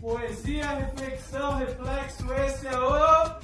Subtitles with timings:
[0.00, 3.40] Poesia, reflexão, reflexo, esse é o.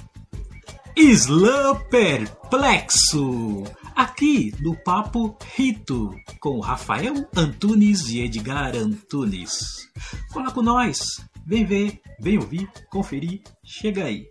[0.97, 3.65] Islã Perplexo.
[3.95, 9.87] Aqui no Papo Rito, com Rafael Antunes e Edgar Antunes.
[10.33, 14.27] Cola com nós, vem ver, vem ouvir, conferir, chega aí.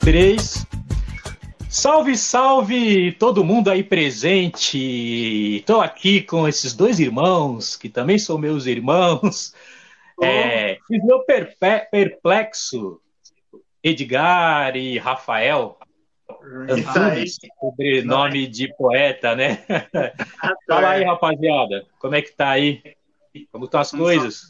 [0.00, 0.66] Três.
[1.76, 5.58] Salve, salve todo mundo aí presente.
[5.58, 9.54] Estou aqui com esses dois irmãos, que também são meus irmãos.
[10.16, 10.24] Oh.
[10.24, 11.22] É, meu
[11.90, 12.98] perplexo,
[13.84, 15.78] Edgar e Rafael.
[16.66, 19.62] Antunes, sobrenome de poeta, né?
[20.66, 21.84] Fala aí, rapaziada.
[21.98, 22.96] Como é que tá aí?
[23.52, 24.48] Como estão as coisas?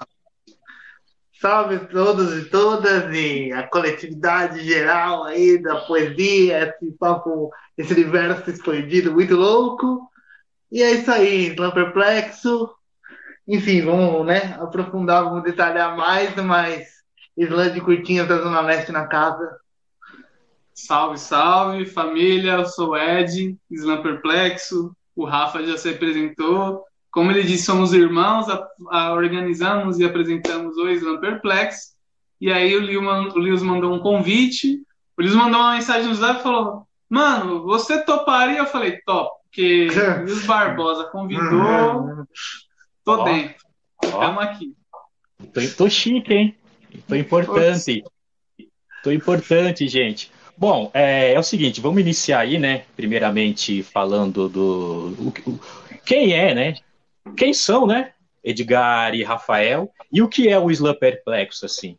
[1.40, 8.48] Salve todos e todas e a coletividade geral aí da poesia, esse papo, esse universo
[8.50, 10.10] expandido muito louco.
[10.72, 12.74] E é isso aí, Slam Perplexo.
[13.46, 16.88] Enfim, vamos né, aprofundar, vamos detalhar mais, mas
[17.36, 19.58] Islã de Curtinhas da Zona Leste na casa.
[20.74, 22.52] Salve, salve, família.
[22.52, 24.96] Eu sou o Ed, Islã Perplexo.
[25.14, 26.84] O Rafa já se apresentou.
[27.16, 31.96] Como ele disse, somos irmãos, a, a organizamos e apresentamos o Slam Perplex.
[32.38, 34.82] E aí o Lewis mandou um convite.
[35.16, 38.58] O Lewis mandou uma mensagem no Zap e falou: Mano, você toparia?
[38.58, 39.88] Eu falei: Top, porque
[40.28, 42.26] Luiz Barbosa convidou.
[43.02, 43.54] Tô dentro.
[44.04, 44.74] Estamos aqui.
[45.54, 46.54] Tô, tô chique, hein?
[47.08, 48.04] Tô importante.
[49.02, 50.30] Tô importante, gente.
[50.54, 52.84] Bom, é, é, o seguinte, vamos iniciar aí, né?
[52.94, 55.60] Primeiramente falando do o, o,
[56.04, 56.74] quem é, né?
[57.36, 58.12] Quem são, né?
[58.42, 59.92] Edgar e Rafael.
[60.12, 61.98] E o que é o Slam Perplexo, assim?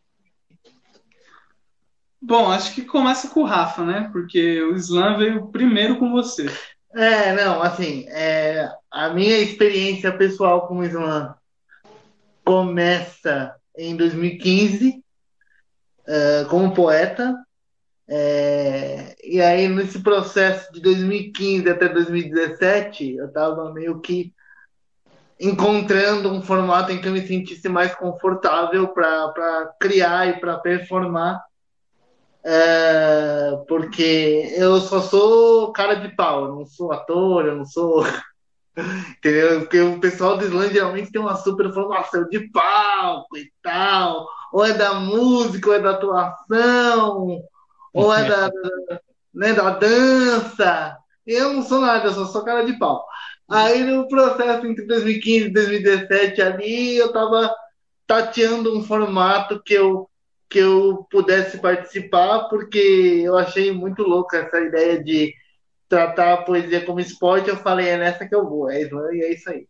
[2.20, 4.08] Bom, acho que começa com o Rafa, né?
[4.12, 6.46] Porque o Slam veio primeiro com você.
[6.94, 11.34] É, não, assim, é, a minha experiência pessoal com o Slam
[12.44, 15.04] começa em 2015
[16.06, 17.36] é, como poeta.
[18.08, 24.32] É, e aí, nesse processo de 2015 até 2017, eu estava meio que
[25.40, 31.42] encontrando um formato em que eu me sentisse mais confortável para criar e para performar.
[32.44, 38.04] É, porque eu só sou cara de pau, eu não sou ator, eu não sou.
[39.18, 39.60] Entendeu?
[39.60, 44.64] Porque o pessoal do Islândia geralmente tem uma super formação de palco e tal, ou
[44.64, 47.42] é da música, ou é da atuação,
[47.92, 48.48] ou é da,
[48.88, 49.00] da,
[49.34, 50.96] né, da dança.
[51.26, 53.04] Eu não sou nada, eu só sou cara de pau.
[53.48, 57.54] Aí no processo entre 2015 e 2017 ali, eu estava
[58.06, 60.08] tateando um formato que eu,
[60.50, 65.32] que eu pudesse participar, porque eu achei muito louca essa ideia de
[65.88, 67.48] tratar a poesia como esporte.
[67.48, 69.66] Eu falei, é nessa que eu vou, é, e é isso aí.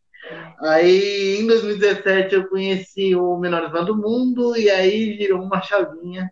[0.61, 6.29] Aí em 2017 eu conheci o Menor Ivan do Mundo, e aí girou uma chavinha.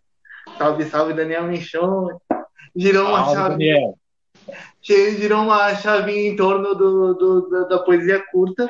[0.59, 2.09] Salve, salve, Daniel Michon.
[2.75, 3.75] Girou uma chavinha.
[3.75, 3.99] Daniel
[4.83, 8.69] girou uma chavinha em torno do, do da, poesia curta.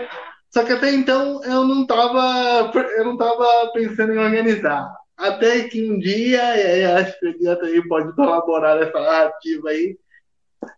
[0.51, 4.91] Só que até então eu não estava eu não tava pensando em organizar.
[5.17, 9.71] Até que um dia, e aí acho que o dia também pode colaborar nessa narrativa
[9.71, 9.97] aí,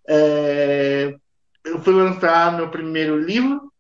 [0.08, 1.14] é,
[1.64, 3.72] eu fui lançar meu primeiro livro,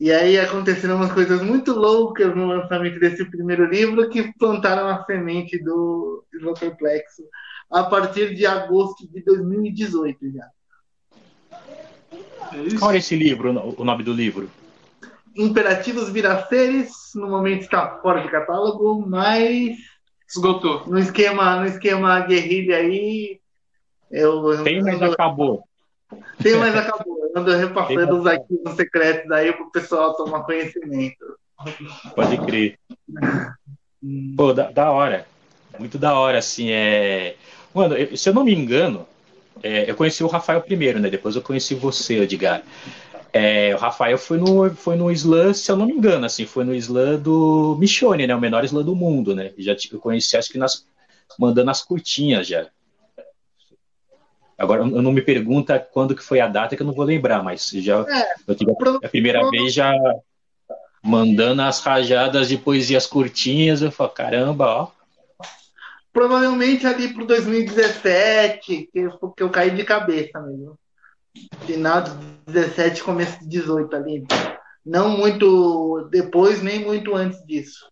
[0.00, 5.04] e aí aconteceram umas coisas muito loucas no lançamento desse primeiro livro que plantaram a
[5.04, 6.24] semente do
[6.58, 7.22] Perplexo
[7.70, 10.48] a partir de agosto de 2018 já.
[12.52, 14.50] É Qual é esse livro, o nome do livro?
[15.36, 19.76] Imperativos Viraceres, no momento está fora de catálogo, mas
[20.28, 20.86] esgotou.
[20.86, 23.40] No esquema, no esquema guerrilha aí,
[24.10, 25.12] eu, tem, mas ando...
[25.12, 25.62] acabou.
[26.42, 27.18] Tem, mas acabou.
[27.22, 31.38] Eu ando repassando os arquivos secretos aí para o pessoal tomar conhecimento.
[32.16, 32.78] Pode crer.
[34.36, 35.26] Pô, da, da hora.
[35.78, 37.36] Muito da hora, assim, é...
[37.74, 39.06] Mano, eu, se eu não me engano,
[39.62, 41.08] é, eu conheci o Rafael primeiro, né?
[41.10, 42.62] Depois eu conheci você, Edgar.
[43.32, 46.64] É, o Rafael foi no, foi no slam, se eu não me engano, assim, foi
[46.64, 48.34] no slam do Michone, né?
[48.34, 49.52] O menor slam do mundo, né?
[49.56, 50.84] Já eu conheci, acho que nas,
[51.38, 52.66] mandando as curtinhas já.
[54.58, 57.42] Agora, eu não me pergunta quando que foi a data, que eu não vou lembrar,
[57.42, 59.92] mas já é, eu tive a, a primeira vez já
[61.02, 64.88] mandando as rajadas de poesias curtinhas, eu falo, caramba, ó,
[66.12, 70.78] Provavelmente ali pro 2017, que, que eu caí de cabeça mesmo.
[71.66, 72.10] Final de
[72.46, 74.26] 17, começo de 18 ali.
[74.84, 77.88] Não muito depois, nem muito antes disso.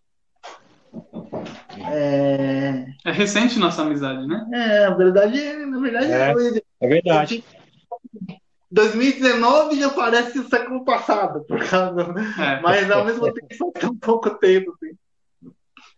[1.91, 4.45] É, é recente nossa amizade, né?
[4.53, 7.43] É, na verdade, na verdade, é, eu, é verdade.
[8.71, 12.01] 2019 já parece o século passado, por causa,
[12.39, 12.61] é.
[12.61, 14.73] mas ao mesmo tempo só tem um pouco tempo.
[14.73, 14.95] Assim.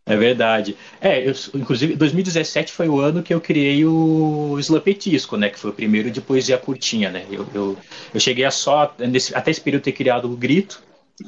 [0.05, 0.75] É verdade.
[0.99, 5.49] É, eu, inclusive, 2017 foi o ano que eu criei o Slapetisco, né?
[5.49, 7.25] Que foi o primeiro de poesia curtinha, né?
[7.31, 7.77] Eu, eu,
[8.13, 10.81] eu cheguei a só, nesse, até esse período, ter criado o Grito.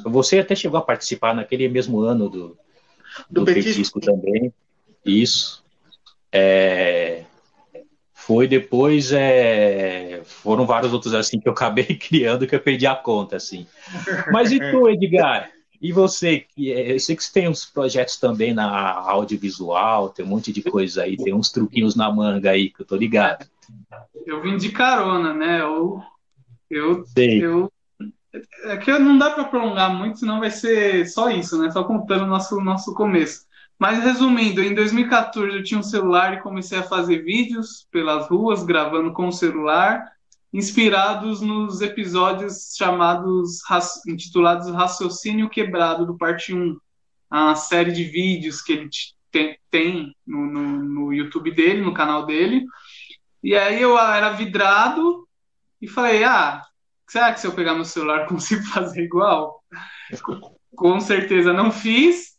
[0.06, 2.58] Você até chegou a participar naquele mesmo ano do,
[3.30, 3.70] do, do petisco.
[3.70, 4.52] petisco também.
[5.06, 5.64] Isso.
[6.32, 7.24] É,
[8.26, 12.96] foi depois é, foram vários outros assim que eu acabei criando que eu perdi a
[12.96, 13.68] conta assim
[14.32, 15.52] mas e tu Edgar
[15.84, 20.30] e você é, eu sei que você tem uns projetos também na audiovisual tem um
[20.30, 23.46] monte de coisa aí tem uns truquinhos na manga aí que eu tô ligado.
[24.26, 25.60] Eu vim de carona né?
[25.60, 26.02] Eu
[26.70, 27.44] eu, Sei.
[27.44, 27.70] eu
[28.64, 31.70] é que não dá para prolongar muito senão vai ser só isso né?
[31.70, 33.46] Só contando o nosso nosso começo.
[33.78, 38.64] Mas resumindo, em 2014 eu tinha um celular e comecei a fazer vídeos pelas ruas,
[38.64, 40.13] gravando com o celular,
[40.54, 43.60] inspirados nos episódios chamados
[44.08, 46.78] intitulados Raciocínio Quebrado do parte 1,
[47.30, 48.74] a série de vídeos que
[49.34, 52.64] ele tem, no, no, no YouTube dele, no canal dele.
[53.42, 55.28] E aí eu era vidrado
[55.82, 56.62] e falei, ah,
[57.10, 59.64] será que se eu pegar meu celular consigo fazer igual?
[60.76, 62.33] Com certeza não fiz.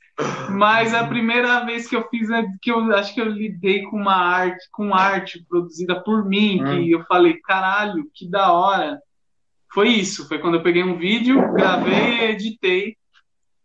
[0.51, 3.97] Mas a primeira vez que eu fiz é que eu acho que eu lidei com
[3.97, 6.65] uma arte, com arte produzida por mim, hum.
[6.65, 9.01] que eu falei, caralho, que da hora.
[9.73, 12.97] Foi isso, foi quando eu peguei um vídeo, gravei, editei.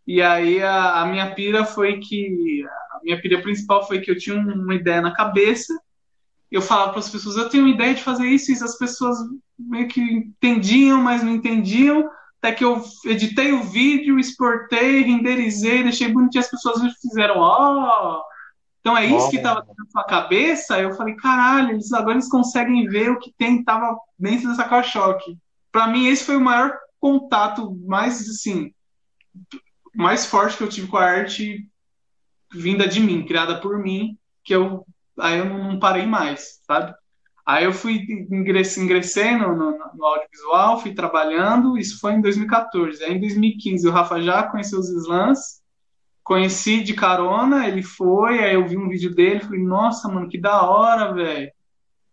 [0.07, 4.18] E aí a, a minha pira foi que a minha pira principal foi que eu
[4.18, 5.80] tinha uma ideia na cabeça.
[6.52, 9.19] Eu falava para as pessoas, eu tenho uma ideia de fazer isso, e as pessoas
[9.57, 12.10] meio que entendiam, mas não entendiam
[12.40, 18.24] até que eu editei o vídeo, exportei, renderizei, deixei bonitinho, as pessoas fizeram, ó, oh!
[18.80, 20.80] então é isso oh, que estava na sua cabeça?
[20.80, 25.38] Eu falei, caralho, eles, agora eles conseguem ver o que tem, tava dentro dessa caixoque.
[25.72, 28.74] Para mim, esse foi o maior contato, mais assim,
[29.94, 31.68] mais forte que eu tive com a arte
[32.52, 34.86] vinda de mim, criada por mim, que eu
[35.20, 36.94] aí eu não parei mais, sabe?
[37.46, 43.04] Aí eu fui ingressei, no, no, no, audiovisual, fui trabalhando, isso foi em 2014.
[43.04, 45.62] Aí em 2015 o Rafa já conheceu os slams,
[46.24, 50.40] conheci de carona, ele foi, aí eu vi um vídeo dele, falei, nossa, mano, que
[50.40, 51.52] da hora, velho.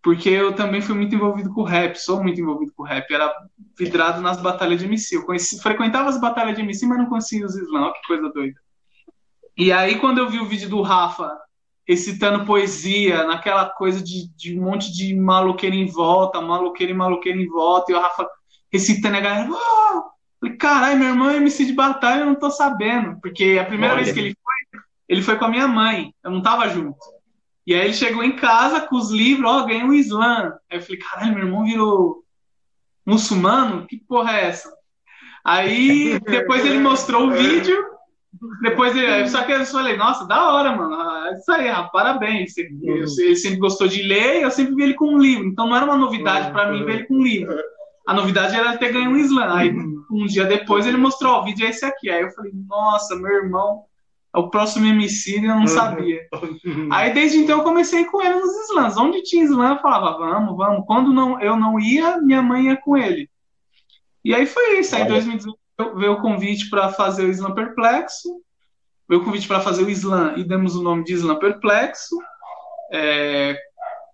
[0.02, 3.30] Porque eu também fui muito envolvido com rap, sou muito envolvido com rap, era
[3.76, 5.16] vidrado nas batalhas de MC.
[5.16, 8.58] Eu conheci, frequentava as batalhas de MC, mas não conhecia os slams, que coisa doida.
[9.56, 11.36] E aí quando eu vi o vídeo do Rafa
[11.86, 17.40] recitando poesia, naquela coisa de, de um monte de maloqueiro em volta, maloqueiro e maloqueiro
[17.40, 18.28] em volta, e o Rafa
[18.72, 19.48] recitando a galera.
[19.50, 20.16] Oh!
[20.40, 23.18] Falei, caralho, meu irmão é MC de batalha, eu não tô sabendo.
[23.20, 24.02] Porque a primeira Olha.
[24.02, 26.98] vez que ele foi, ele foi com a minha mãe, eu não tava junto.
[27.66, 30.52] E aí ele chegou em casa com os livros, ó, oh, ganhei um Islã.
[30.70, 32.24] Aí eu falei, caralho, meu irmão virou
[33.04, 33.86] muçulmano?
[33.86, 34.72] Que porra é essa?
[35.44, 37.76] Aí depois ele mostrou o vídeo
[38.60, 38.92] depois,
[39.30, 40.94] só que eu falei, nossa, da hora, mano.
[41.26, 42.56] Ah, isso aí, ah, parabéns.
[42.56, 43.04] Ele, uhum.
[43.18, 45.46] ele sempre gostou de ler, eu sempre vi ele com um livro.
[45.46, 47.56] Então não era uma novidade para mim ver ele com um livro.
[48.06, 49.54] A novidade era ter ganho um slam.
[49.54, 49.74] Aí
[50.10, 52.08] um dia depois ele mostrou, ó, o vídeo é esse aqui.
[52.08, 53.84] Aí eu falei, nossa, meu irmão
[54.34, 55.66] é o próximo MC, eu não uhum.
[55.66, 56.20] sabia.
[56.90, 58.96] Aí desde então eu comecei com ele nos slams.
[58.96, 60.86] Onde tinha slam, eu falava, vamos, vamos.
[60.86, 63.28] Quando não, eu não ia, minha mãe ia com ele.
[64.24, 64.94] E aí foi isso.
[64.94, 65.58] Aí em 2018
[65.96, 68.40] veio o convite para fazer o Slam Perplexo,
[69.08, 72.16] veio o convite para fazer o Slam e demos o nome de Slam Perplexo.
[72.92, 73.56] É,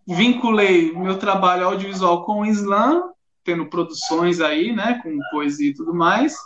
[0.06, 3.10] vinculei meu trabalho audiovisual com o Slam,
[3.44, 6.36] tendo produções aí, né, com poesia e tudo mais.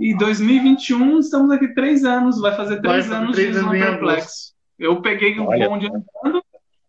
[0.00, 4.54] E 2021, estamos aqui três anos, vai fazer três vai anos três de Slam Perplexo.
[4.78, 5.68] Eu peguei um Olha.
[5.68, 6.42] bonde andando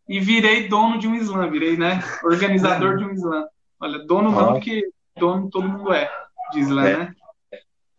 [0.08, 3.46] e virei dono de um Slam, virei, né, organizador de um Slam.
[3.80, 4.84] Olha, dono não, porque
[5.18, 6.10] dono todo mundo é
[6.52, 6.98] de Slam, é.
[6.98, 7.16] né?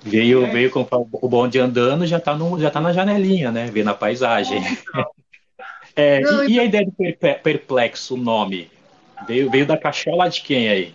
[0.07, 0.51] Veio, é.
[0.51, 3.69] veio com o bonde andando, já está já tá na janelinha, né?
[3.73, 4.63] Vendo a paisagem.
[5.99, 6.93] É, Não, e, e, a ideia de
[7.43, 8.71] perplexo, o nome?
[9.27, 10.95] Veio, veio da cachola de quem aí?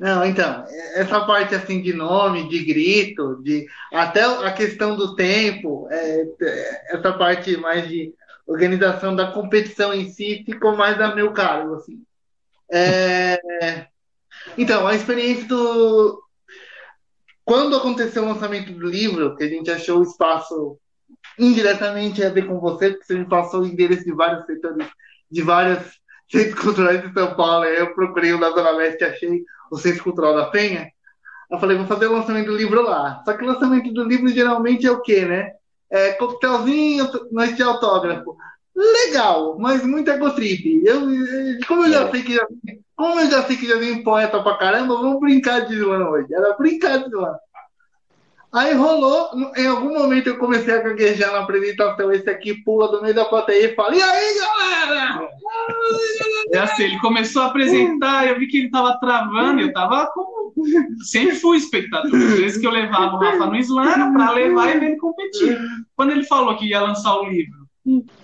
[0.00, 5.86] Não, então, essa parte assim de nome, de grito, de até a questão do tempo,
[5.90, 6.24] é,
[6.88, 8.14] essa parte mais de
[8.46, 12.00] organização da competição em si ficou mais a meu cargo, assim.
[12.72, 13.38] É,
[14.56, 16.22] então, a experiência do,
[17.48, 20.76] quando aconteceu o lançamento do livro, que a gente achou o espaço
[21.38, 24.86] indiretamente a ver com você, porque você me passou o endereço de vários setores,
[25.30, 25.82] de vários
[26.30, 30.34] centros culturais de São Paulo, eu procurei o da Zona Leste, achei o Centro Cultural
[30.34, 30.90] da Penha.
[31.50, 33.22] Eu falei, vou fazer o lançamento do livro lá.
[33.24, 35.52] Só que o lançamento do livro geralmente é o quê, né?
[35.90, 38.36] É coquetelzinho, nós de autógrafo.
[38.76, 40.82] Legal, mas muito egotrip.
[40.84, 41.00] Eu,
[41.66, 42.10] como eu já é.
[42.10, 42.46] sei que já
[42.98, 46.34] como eu já sei que já vim poeta pra caramba, vamos brincar de slam hoje.
[46.34, 47.36] Era brincar de slam.
[48.52, 53.00] Aí rolou, em algum momento eu comecei a gaguejar na apresentação, esse aqui pula do
[53.00, 55.28] meio da plateia e fala, e aí, galera?
[56.52, 60.52] É assim, ele começou a apresentar, eu vi que ele tava travando, eu tava como.
[61.04, 62.12] Sempre fui espectador.
[62.12, 64.96] Às vezes que eu levava o Rafa no slam era pra levar e ver ele
[64.96, 65.56] competir.
[65.94, 67.57] Quando ele falou que ia lançar o livro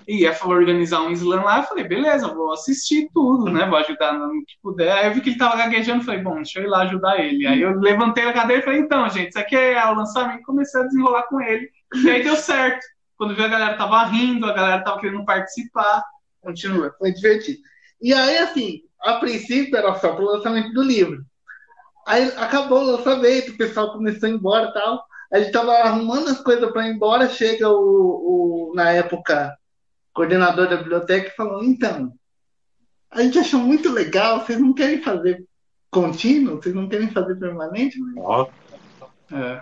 [0.07, 3.67] e ia organizar um slam lá, eu falei, beleza, vou assistir tudo, né?
[3.67, 4.93] Vou ajudar no que puder.
[4.93, 7.47] Aí eu vi que ele tava gaguejando, falei, bom, deixa eu ir lá ajudar ele.
[7.47, 10.81] Aí eu levantei a cadeira e falei, então, gente, isso aqui é o lançamento, comecei
[10.81, 11.69] a desenrolar com ele.
[11.95, 12.85] E aí deu certo.
[13.17, 16.05] Quando vi a galera tava rindo, a galera tava querendo participar.
[16.43, 16.95] Continua.
[16.99, 17.59] Foi divertido.
[18.03, 21.25] E aí, assim, a princípio era só pro lançamento do livro.
[22.07, 25.05] Aí acabou o lançamento, o pessoal começou a ir embora e tal.
[25.35, 29.53] A gente tava arrumando as coisas para ir embora, chega o, o, na época,
[30.13, 32.13] coordenador da biblioteca e falou, então,
[33.11, 35.45] a gente achou muito legal, vocês não querem fazer
[35.91, 36.63] contínuo?
[36.63, 37.99] Vocês não querem fazer permanente?
[38.19, 38.47] Ó,
[39.33, 39.61] É.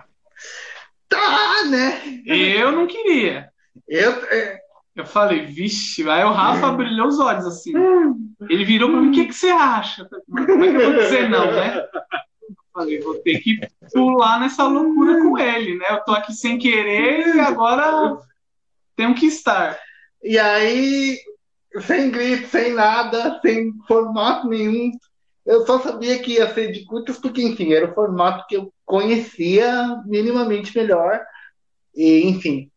[1.09, 2.21] Tá, né?
[2.27, 3.49] Eu não queria.
[3.89, 4.61] Eu, é,
[4.95, 7.73] Eu falei, vixe, aí o Rafa brilhou os olhos assim.
[8.47, 10.07] Ele virou pra mim, o que, que você acha?
[10.29, 11.83] Mas Como é que eu vou dizer não, né?
[12.73, 13.61] Falei, vou ter que
[13.93, 15.87] pular nessa loucura com ele, né?
[15.91, 18.19] Eu tô aqui sem querer e agora
[18.97, 19.79] tenho que estar.
[20.23, 21.19] E aí,
[21.81, 24.91] sem grito, sem nada, sem formato nenhum,
[25.45, 28.73] eu só sabia que ia ser de curtas, porque, enfim, era o formato que eu
[28.87, 31.21] conhecia minimamente melhor.
[31.95, 32.71] E, enfim.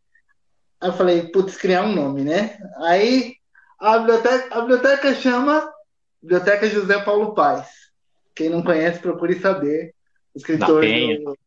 [0.81, 2.57] Eu falei, putz, criar um nome, né?
[2.77, 3.35] Aí
[3.79, 5.71] a biblioteca, a biblioteca chama
[6.21, 7.84] Biblioteca José Paulo Paz.
[8.35, 9.93] Quem não conhece, procure saber.
[10.35, 11.19] Escritor Da Penha.
[11.19, 11.37] do-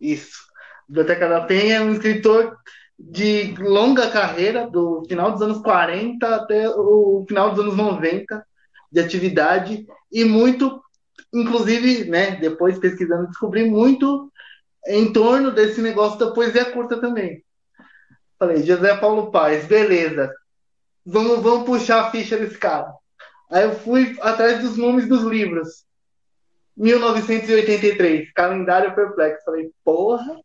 [0.00, 0.36] Isso.
[0.88, 2.56] Biblioteca da Penha é um escritor
[2.98, 8.44] de longa carreira, do final dos anos 40 até o final dos anos 90,
[8.90, 10.82] de atividade, e muito,
[11.32, 14.32] inclusive, né, depois pesquisando, descobri muito
[14.86, 17.44] em torno desse negócio da poesia curta também.
[18.38, 20.32] Falei, José Paulo Paz, beleza.
[21.04, 22.92] Vamos, vamos puxar a ficha desse cara.
[23.50, 25.84] Aí eu fui atrás dos nomes dos livros.
[26.78, 29.44] 1983, Calendário Perplexo.
[29.44, 30.40] Falei, porra,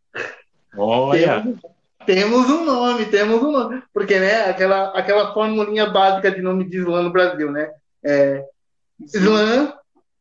[0.75, 1.41] olha.
[1.41, 1.59] temos,
[2.05, 3.83] temos um nome, temos um nome.
[3.93, 7.71] Porque, né, aquela, aquela formulinha básica de nome de slam no Brasil, né?
[8.03, 8.43] É,
[9.13, 9.73] slam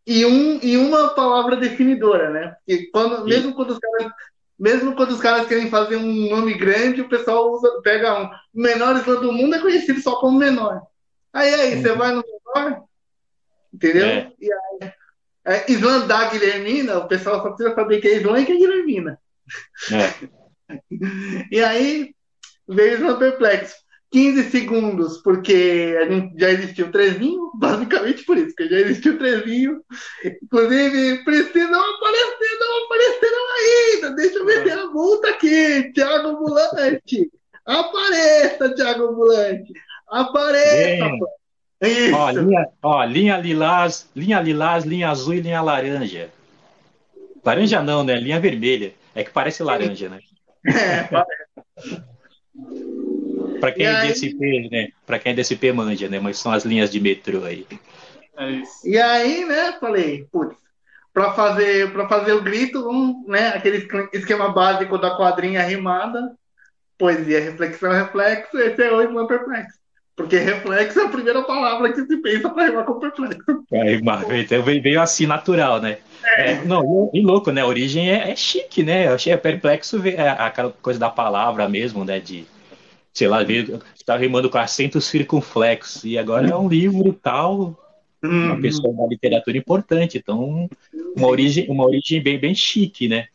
[0.06, 2.54] e, um, e uma palavra definidora, né?
[2.66, 4.12] Porque quando, mesmo quando os caras.
[4.58, 8.26] Mesmo quando os caras querem fazer um nome grande, o pessoal usa, pega um.
[8.26, 10.82] O menor slam do mundo é conhecido só como menor.
[11.32, 12.84] Aí aí, você vai no menor,
[13.74, 14.06] entendeu?
[14.06, 14.32] É.
[14.38, 14.92] E aí,
[15.44, 15.64] é,
[16.06, 19.18] da Guilhermina, o pessoal só precisa saber que é slam e que é Guilhermina.
[19.92, 20.28] É.
[21.50, 22.14] E aí
[22.66, 23.74] veio Slam Perplexo.
[24.12, 29.82] 15 segundos, porque a gente já existiu trezinho, basicamente por isso, que já existiu trezinho.
[30.42, 34.10] Inclusive, precisam aparecer, não apareceram ainda.
[34.14, 37.30] Deixa eu meter a multa aqui, Thiago Ambulante.
[37.64, 39.72] Apareça, Thiago Ambulante.
[40.08, 41.20] Apareça, Bem.
[41.82, 42.14] Isso.
[42.16, 46.30] Ó, linha, ó, linha lilás, linha lilás, linha azul e linha laranja.
[47.44, 48.14] Laranja não, né?
[48.18, 48.94] Linha vermelha.
[49.14, 50.20] É que parece laranja, né?
[50.64, 51.08] É,
[53.60, 54.08] Pra quem E é aí?
[54.08, 54.88] DSP, né?
[55.06, 56.18] Pra quem é DSP manja, né?
[56.18, 57.66] Mas são as linhas de metrô aí.
[58.36, 58.86] É isso.
[58.86, 60.56] E aí, né, falei, putz,
[61.12, 66.34] pra fazer, pra fazer o grito, um, né, aquele esquema básico da quadrinha rimada,
[66.98, 69.81] poesia, reflexão, reflexo, esse é o Slam Perplexo.
[70.14, 73.64] Porque reflexo é a primeira palavra que se pensa pra rimar com perplexo.
[73.72, 75.98] Aí, mas então veio assim natural, né?
[76.36, 77.62] É, não, e louco, né?
[77.62, 79.08] A origem é, é chique, né?
[79.08, 82.20] Eu achei perplexo ver é, aquela coisa da palavra mesmo, né?
[82.20, 82.44] De,
[83.12, 86.06] sei lá, veio, tá rimando com acento circunflexo.
[86.06, 87.76] E agora é um livro e tal,
[88.22, 90.18] uma pessoa da literatura importante.
[90.18, 90.68] Então,
[91.16, 93.28] uma origem, uma origem bem, bem chique, né?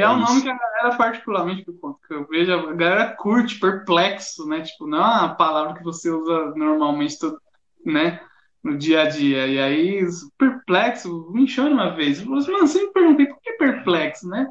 [0.00, 3.14] É um É nome que a galera, particularmente, que eu, que eu vejo, a galera
[3.16, 4.60] curte, perplexo, né?
[4.62, 7.40] Tipo, não é uma palavra que você usa normalmente, todo,
[7.84, 8.20] né?
[8.62, 9.46] No dia a dia.
[9.46, 10.00] E aí,
[10.36, 12.18] perplexo, me encheu uma vez.
[12.20, 14.48] Eu falei assim, mano, sempre perguntei por que perplexo, né?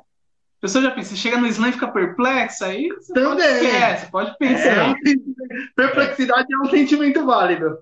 [0.57, 3.67] A pessoa já pensa, você chega no slam e fica perplexo, aí você pode, Também.
[3.67, 4.95] é, você pode É pensar.
[4.95, 5.35] sentimento-
[5.75, 7.77] perplexidade é um sentimento válido.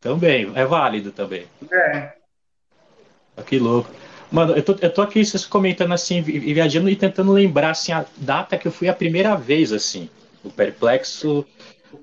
[0.00, 1.46] Também, é válido também.
[1.70, 2.14] É.
[3.36, 3.90] Ah, Que louco.
[4.30, 7.92] Mano, eu tô, eu tô aqui vocês comentando assim, vi- viajando e tentando lembrar assim,
[7.92, 10.08] a data que eu fui a primeira vez, assim.
[10.44, 11.44] O Perplexo,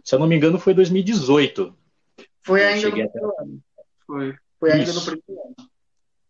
[0.04, 1.74] se eu não me engano, foi 2018.
[2.44, 3.60] Foi Eu ainda no cheguei até- primeiro ano.
[4.08, 4.36] Foi.
[4.60, 4.96] Foi ainda Isso.
[4.96, 5.56] no primeiro ano.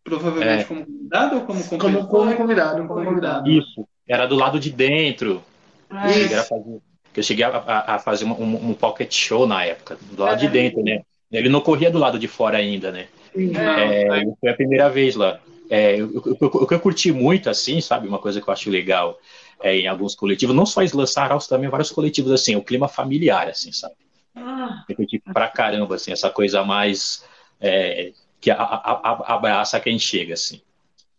[0.04, 0.64] Provavelmente É.
[0.66, 2.08] como convidado ou como Como, competidor?
[2.10, 3.50] como convidado, como convidado.
[3.50, 3.88] Isso.
[4.08, 5.42] Era do lado de dentro.
[5.90, 6.78] É, Eu cheguei a fazer,
[7.14, 10.40] que eu cheguei a, a- a fazer um, um- pocket show na época, do lado
[10.40, 11.02] de dentro, né?
[11.32, 13.08] Ele não corria do lado de fora ainda, né?
[13.36, 15.40] É, foi a primeira vez lá.
[15.70, 18.08] É, o que eu curti muito, assim, sabe?
[18.08, 19.20] Uma coisa que eu acho legal
[19.62, 23.48] é, em alguns coletivos, não só Slam Saraus, também vários coletivos, assim, o clima familiar,
[23.48, 23.96] assim, sabe?
[24.36, 24.84] Ah.
[24.88, 27.24] Eu curti pra caramba, assim, essa coisa mais
[27.60, 30.62] é, que a, a, a, abraça quem chega, assim,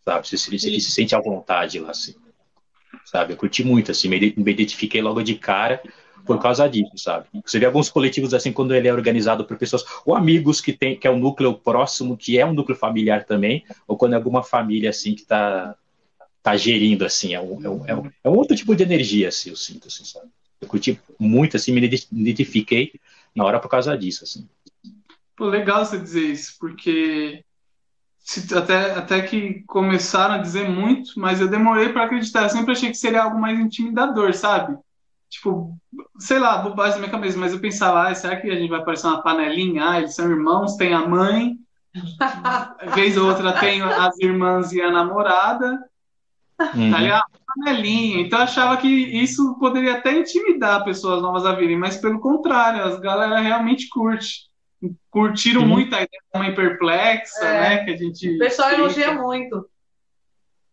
[0.05, 0.27] sabe?
[0.27, 2.15] Você, você, você se sente à vontade lá, assim,
[3.05, 3.33] sabe?
[3.33, 5.81] Eu curti muito, assim, me, me identifiquei logo de cara
[6.25, 7.27] por causa disso, sabe?
[7.45, 10.97] Você vê alguns coletivos assim quando ele é organizado por pessoas ou amigos que tem
[10.97, 14.43] que é um núcleo próximo, que é um núcleo familiar também, ou quando é alguma
[14.43, 15.75] família assim que está
[16.43, 19.27] tá gerindo assim, é um, é um, é um, é um outro tipo de energia,
[19.27, 20.27] assim, eu sinto, assim, sabe?
[20.61, 22.93] Eu curti muito, assim, me identifiquei
[23.35, 24.47] na hora por causa disso, assim.
[25.35, 27.43] Pô, legal você dizer isso, porque
[28.55, 32.43] até, até que começaram a dizer muito, mas eu demorei para acreditar.
[32.43, 34.77] Eu sempre achei que seria algo mais intimidador, sabe?
[35.29, 35.77] Tipo,
[36.19, 38.83] sei lá, bobagem na minha cabeça, mas eu pensava, ah, será que a gente vai
[38.83, 39.89] parecer uma panelinha?
[39.89, 41.57] Ah, eles são irmãos, tem a mãe,
[42.95, 45.79] vez ou outra tem as irmãs e a namorada,
[46.75, 46.91] uhum.
[46.91, 47.25] tá ligado?
[47.45, 48.21] Panelinha.
[48.21, 52.83] Então eu achava que isso poderia até intimidar pessoas novas a virem, mas pelo contrário,
[52.83, 54.47] as galera realmente curte.
[55.09, 55.67] Curtiram uhum.
[55.67, 57.61] muito a ideia da mãe perplexa, é.
[57.61, 57.83] né?
[57.83, 58.35] Que a gente.
[58.35, 59.67] O pessoal elogia muito.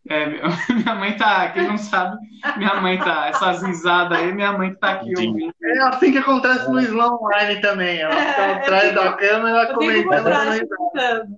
[0.09, 0.27] É,
[0.73, 2.19] minha mãe tá, quem não sabe,
[2.59, 5.55] minha mãe tá, essas risadas aí, minha mãe tá aqui ouvindo.
[5.63, 10.29] É assim que acontece no Slam Online também, ela fica é, atrás da câmera comentando.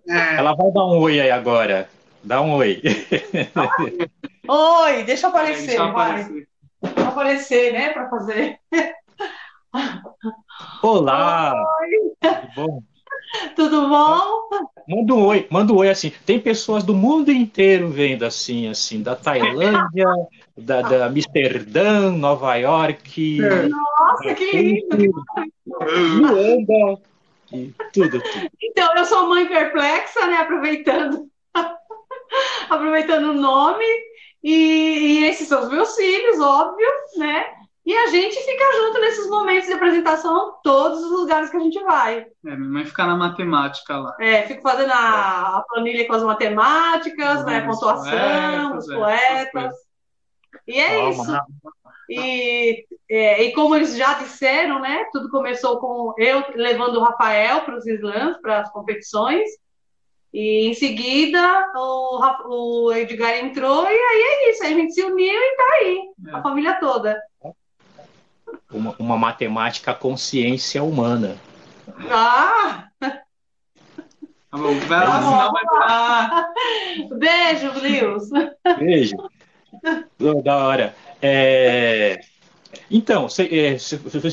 [0.08, 0.36] É.
[0.36, 1.88] Ela vai dar um oi aí agora,
[2.24, 2.82] dá um oi.
[4.48, 6.48] Oi, deixa eu aparecer, deixa eu aparecer.
[6.82, 7.04] Vai.
[7.04, 8.58] aparecer, né, para fazer.
[10.82, 11.52] Olá!
[11.52, 12.30] Oi.
[12.34, 12.95] Tudo bom?
[13.54, 14.48] Tudo bom?
[14.88, 16.12] Manda um oi, manda um oi assim.
[16.24, 20.06] Tem pessoas do mundo inteiro vendo assim, assim, da Tailândia,
[20.56, 23.38] da, da Amsterdã, Nova York.
[23.68, 25.24] Nossa, que lindo!
[25.66, 27.00] Luanda,
[27.52, 28.50] e tudo, tudo.
[28.62, 30.38] Então, eu sou mãe perplexa, né?
[30.38, 31.28] Aproveitando,
[32.70, 33.84] aproveitando o nome.
[34.42, 37.55] E, e esses são os meus filhos, óbvio, né?
[37.86, 41.80] E a gente fica junto nesses momentos de apresentação, todos os lugares que a gente
[41.84, 42.26] vai.
[42.44, 44.16] É, minha mãe fica na matemática lá.
[44.18, 49.72] É, fico fazendo a, a planilha com as matemáticas, né, a pontuação, os poetas.
[49.72, 51.38] É, e é isso.
[52.10, 57.60] E, é, e como eles já disseram, né, tudo começou com eu levando o Rafael
[57.60, 59.48] para os slams, para as competições.
[60.34, 65.32] E em seguida o, o Edgar entrou e aí é isso, a gente se uniu
[65.32, 66.36] e tá aí, é.
[66.36, 67.16] a família toda
[68.72, 71.36] uma, uma matemática consciência humana.
[72.10, 72.88] Ah!
[73.00, 76.48] Tá bom, vai lá, senão vai pra...
[77.16, 78.28] Beijo, Lius.
[78.78, 79.16] Beijo.
[80.42, 80.94] Da hora.
[81.20, 82.20] É...
[82.90, 83.76] Então, é,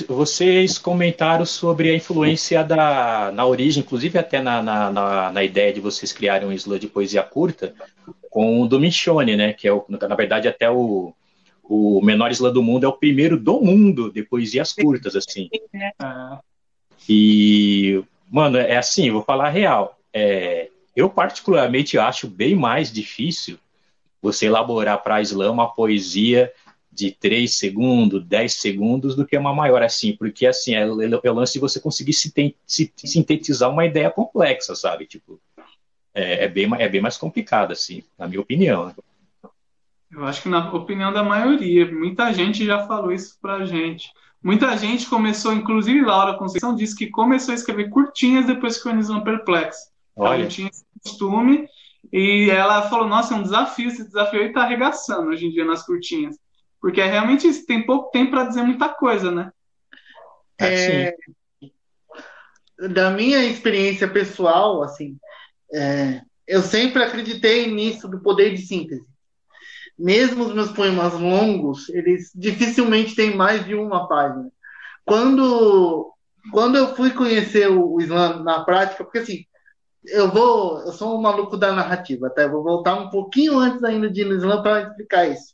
[0.08, 5.80] vocês comentaram sobre a influência da, na origem, inclusive até na, na, na ideia de
[5.80, 7.74] vocês criarem um slam de poesia curta,
[8.30, 9.54] com o do Michone, né?
[9.54, 11.14] Que é, o, na verdade, até o,
[11.64, 15.50] o Menor Islã do Mundo é o primeiro do mundo de poesias curtas, assim.
[17.08, 19.98] E, mano, é assim, vou falar a real.
[20.14, 23.58] É, eu particularmente acho bem mais difícil
[24.22, 26.52] você elaborar para Islã uma poesia
[26.92, 31.34] de 3 segundos, 10 segundos, do que uma maior, assim, porque, assim, é, é o
[31.34, 35.08] lance de você conseguir sintetizar uma ideia complexa, sabe?
[35.08, 35.42] Tipo,
[36.14, 38.88] é, é, bem, é bem mais complicado, assim, na minha opinião.
[38.88, 38.94] Né?
[40.14, 44.12] Eu acho que na opinião da maioria, muita gente já falou isso pra gente.
[44.44, 49.16] Muita gente começou, inclusive Laura Conceição disse que começou a escrever curtinhas depois que conheceu
[49.16, 49.92] um Perplexo.
[50.16, 50.42] Olha.
[50.42, 51.68] Ela tinha esse costume
[52.12, 55.66] e ela falou, nossa, é um desafio, esse desafio aí tá arregaçando hoje em dia
[55.66, 56.38] nas curtinhas.
[56.80, 59.52] Porque é realmente isso, tem pouco tempo para dizer muita coisa, né?
[60.60, 61.16] É,
[62.90, 65.18] da minha experiência pessoal, assim,
[65.74, 69.13] é, eu sempre acreditei nisso do poder de síntese
[69.98, 74.50] mesmo os meus poemas longos, eles dificilmente têm mais de uma página.
[75.06, 76.12] Quando,
[76.52, 79.46] quando eu fui conhecer o, o Islã na prática, porque assim,
[80.06, 82.44] eu vou, eu sou um maluco da narrativa, tá?
[82.44, 85.54] Eu vou voltar um pouquinho antes ainda de ir no Islã para explicar isso.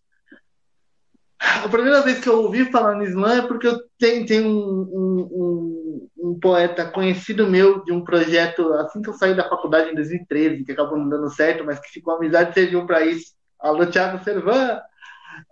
[1.40, 4.82] A primeira vez que eu ouvi falar no Islã é porque eu tenho, tenho um,
[4.92, 9.90] um, um, um, poeta conhecido meu de um projeto, assim que eu saí da faculdade
[9.90, 13.86] em 2013, que acabou não dando certo, mas que ficou amizade serviu para isso, alô
[13.86, 14.82] Thiago Servan,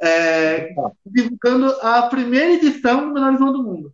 [0.01, 0.73] é,
[1.05, 3.93] divulgando a primeira edição do Menor Islã do Mundo,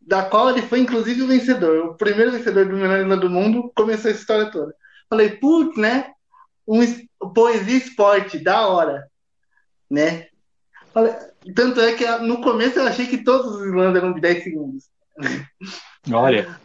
[0.00, 1.86] da qual ele foi inclusive o vencedor.
[1.86, 4.74] O primeiro vencedor do Menor Islã do Mundo começou essa história toda.
[5.08, 6.12] Falei, putz, né?
[6.66, 6.80] Um,
[7.34, 9.06] poesia esporte, da hora,
[9.90, 10.28] né?
[10.92, 11.12] Falei,
[11.54, 14.84] tanto é que no começo eu achei que todos os slams eram de 10 segundos.
[16.12, 16.58] Olha.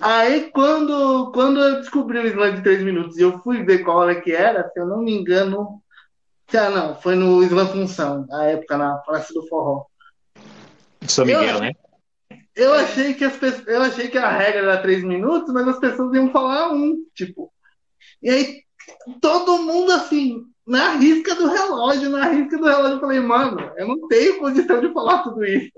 [0.00, 3.98] Aí quando, quando eu descobri o slam de 3 minutos e eu fui ver qual
[3.98, 5.82] hora que era, se eu não me engano.
[6.54, 9.86] Ah, não, foi no Slam Função, na época, na Praça do Forró.
[11.08, 11.72] São Miguel, eu, né?
[12.54, 16.14] Eu achei, que as eu achei que a regra era 3 minutos, mas as pessoas
[16.14, 17.52] iam falar um, tipo.
[18.22, 18.62] E aí,
[19.20, 23.86] todo mundo assim, na risca do relógio, na risca do relógio, eu falei, mano, eu
[23.86, 25.72] não tenho condição de falar tudo isso.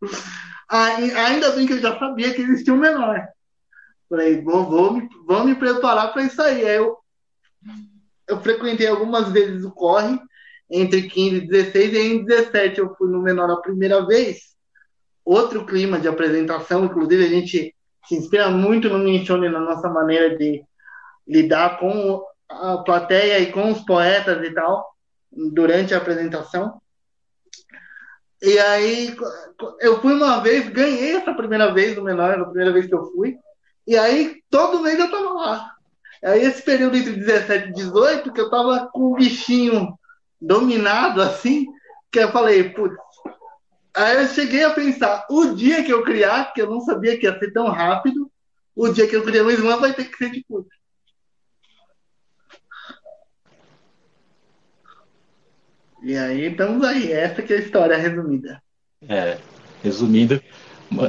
[0.68, 3.28] Ainda bem que eu já sabia que existia um menor.
[4.08, 6.66] Falei, vou, vou, me, vou me preparar para isso aí.
[6.66, 6.96] Aí eu,
[8.28, 10.18] eu frequentei algumas vezes o corre,
[10.70, 14.56] entre 15 e 16, e em 17 eu fui no menor a primeira vez.
[15.24, 17.74] Outro clima de apresentação, inclusive a gente
[18.06, 20.64] se inspira muito no Minchone na nossa maneira de
[21.26, 24.94] lidar com a plateia e com os poetas e tal,
[25.52, 26.80] durante a apresentação.
[28.40, 29.16] E aí,
[29.80, 33.10] eu fui uma vez, ganhei essa primeira vez no menor, a primeira vez que eu
[33.12, 33.36] fui.
[33.86, 35.75] E aí, todo mês eu tava lá.
[36.24, 39.96] Aí, esse período entre 17 e 18, que eu tava com o bichinho
[40.40, 41.66] dominado assim,
[42.10, 42.96] que eu falei, putz.
[43.94, 47.26] Aí eu cheguei a pensar, o dia que eu criar, que eu não sabia que
[47.26, 48.30] ia ser tão rápido,
[48.74, 50.68] o dia que eu criar o slam vai ter que ser de puta.
[56.02, 58.62] E aí estamos aí, essa que é a história resumida.
[59.08, 59.38] É,
[59.82, 60.40] resumindo,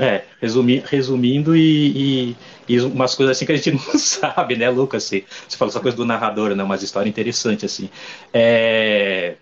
[0.02, 2.36] é, resumi, resumindo e, e,
[2.68, 5.04] e, umas coisas assim que a gente não sabe, né, Lucas?
[5.04, 5.26] Você,
[5.58, 6.64] falou essa coisa do narrador, né?
[6.64, 7.90] Umas histórias interessantes, assim.
[8.34, 9.36] É,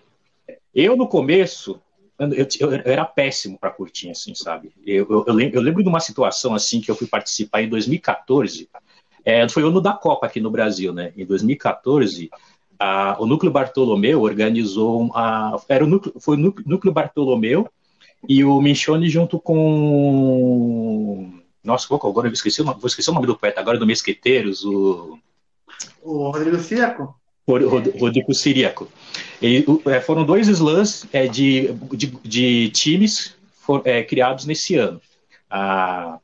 [0.74, 1.80] eu, no começo,
[2.18, 4.72] eu, eu, eu era péssimo para curtir, assim, sabe?
[4.86, 8.68] Eu, eu, lembro, de uma situação, assim, que eu fui participar em 2014,
[9.24, 11.12] é, foi o ano da Copa aqui no Brasil, né?
[11.16, 12.30] Em 2014,
[12.78, 17.68] a, o Núcleo Bartolomeu organizou, a, era o núcleo, foi o Núcleo Bartolomeu
[18.28, 21.32] e o Michone junto com.
[21.66, 25.18] Nossa, agora eu esqueci, vou esquecer o nome do poeta, agora do Mesqueteiros, o.
[26.02, 27.14] O Rodrigo Siriaco.
[27.46, 28.88] Rodrigo Siriaco.
[29.42, 35.00] E, é, foram dois slams é, de, de, de, times for, é, criados nesse ano.
[35.50, 36.18] Ah,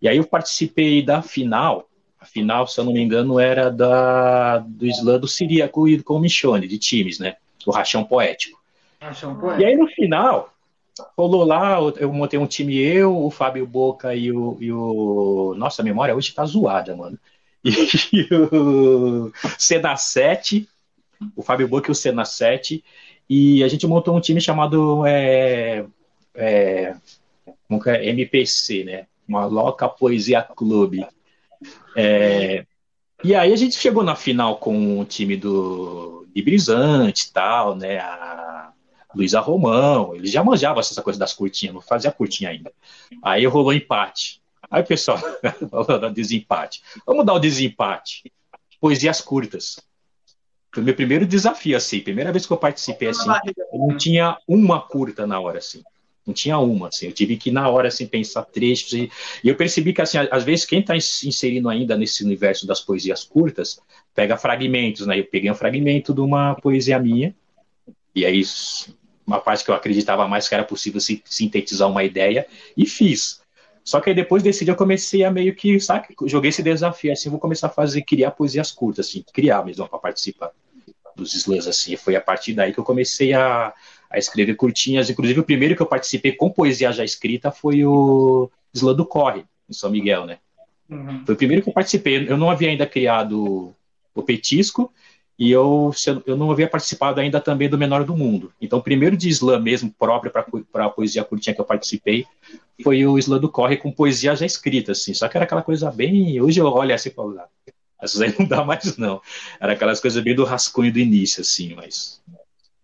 [0.00, 1.88] e aí eu participei da final.
[2.20, 6.14] A final, se eu não me engano, era da, do slam do Siriaco e com
[6.14, 7.36] o Michone, de times, né?
[7.66, 8.60] O Rachão Poético.
[9.00, 9.62] Rachão Poético.
[9.62, 10.52] E aí no final,
[11.16, 14.56] rolou lá, eu montei um time, eu, o Fábio Boca e o.
[14.60, 15.54] E o...
[15.56, 17.18] Nossa, a memória hoje tá zoada, mano.
[18.12, 20.68] E, o Cena 7,
[21.36, 22.82] o Fábio Boca e o Cena 7,
[23.28, 25.84] e a gente montou um time chamado é,
[26.34, 26.94] é,
[27.86, 29.06] é, MPC, né?
[29.26, 31.06] Uma Loca Poesia Clube.
[31.96, 32.64] É,
[33.22, 37.98] e aí a gente chegou na final com o time do de e tal, né?
[37.98, 38.37] A,
[39.14, 42.72] Luísa Romão, ele já manjava essa coisa das curtinhas, não fazia curtinha ainda.
[43.22, 44.40] Aí rolou empate.
[44.70, 45.18] Aí pessoal
[46.12, 46.82] desempate.
[47.06, 48.30] Vamos dar o desempate.
[48.80, 49.80] Poesias curtas.
[50.72, 52.00] Foi meu primeiro desafio, assim.
[52.00, 53.30] Primeira vez que eu participei, assim.
[53.72, 55.82] Eu não tinha uma curta na hora, assim.
[56.26, 57.06] Não tinha uma, assim.
[57.06, 58.92] Eu tive que, na hora, assim, pensar trechos.
[58.92, 59.10] E,
[59.42, 63.24] e eu percebi que, assim, às vezes, quem está inserindo ainda nesse universo das poesias
[63.24, 63.80] curtas,
[64.14, 65.18] pega fragmentos, né?
[65.18, 67.34] Eu peguei um fragmento de uma poesia minha,
[68.18, 68.42] e aí
[69.26, 73.42] uma parte que eu acreditava mais que era possível sintetizar uma ideia, e fiz.
[73.84, 77.12] Só que aí depois desse dia eu comecei a meio que, sabe, joguei esse desafio,
[77.12, 80.50] assim, vou começar a fazer, criar poesias curtas, assim, criar mesmo para participar
[81.14, 81.96] dos slams, assim.
[81.96, 83.72] Foi a partir daí que eu comecei a,
[84.10, 85.10] a escrever curtinhas.
[85.10, 89.44] Inclusive, o primeiro que eu participei com poesia já escrita foi o Slam do Corre,
[89.68, 90.38] em São Miguel, né?
[90.88, 91.22] Uhum.
[91.26, 92.26] Foi o primeiro que eu participei.
[92.28, 93.74] Eu não havia ainda criado
[94.14, 94.92] o Petisco,
[95.38, 95.92] e eu,
[96.26, 98.52] eu não havia participado ainda também do Menor do Mundo.
[98.60, 102.26] Então, o primeiro de slam mesmo, próprio para a poesia curtinha que eu participei,
[102.82, 105.14] foi o slam do Corre com poesia já escrita, assim.
[105.14, 106.40] Só que era aquela coisa bem...
[106.40, 107.46] Hoje eu olho assim e falo, ah,
[108.02, 109.22] essas aí não dá mais não.
[109.60, 112.20] Era aquelas coisas bem do rascunho do início, assim, mas...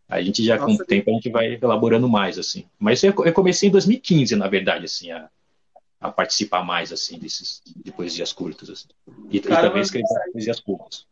[0.09, 2.67] A gente já, Nossa, com o tempo, a gente vai elaborando mais, assim.
[2.79, 5.29] Mas eu, eu comecei em 2015, na verdade, assim, a,
[6.01, 8.89] a participar mais, assim, desses, de poesias curtas, assim.
[9.29, 11.05] E, Cara, e também escrever poesias curtas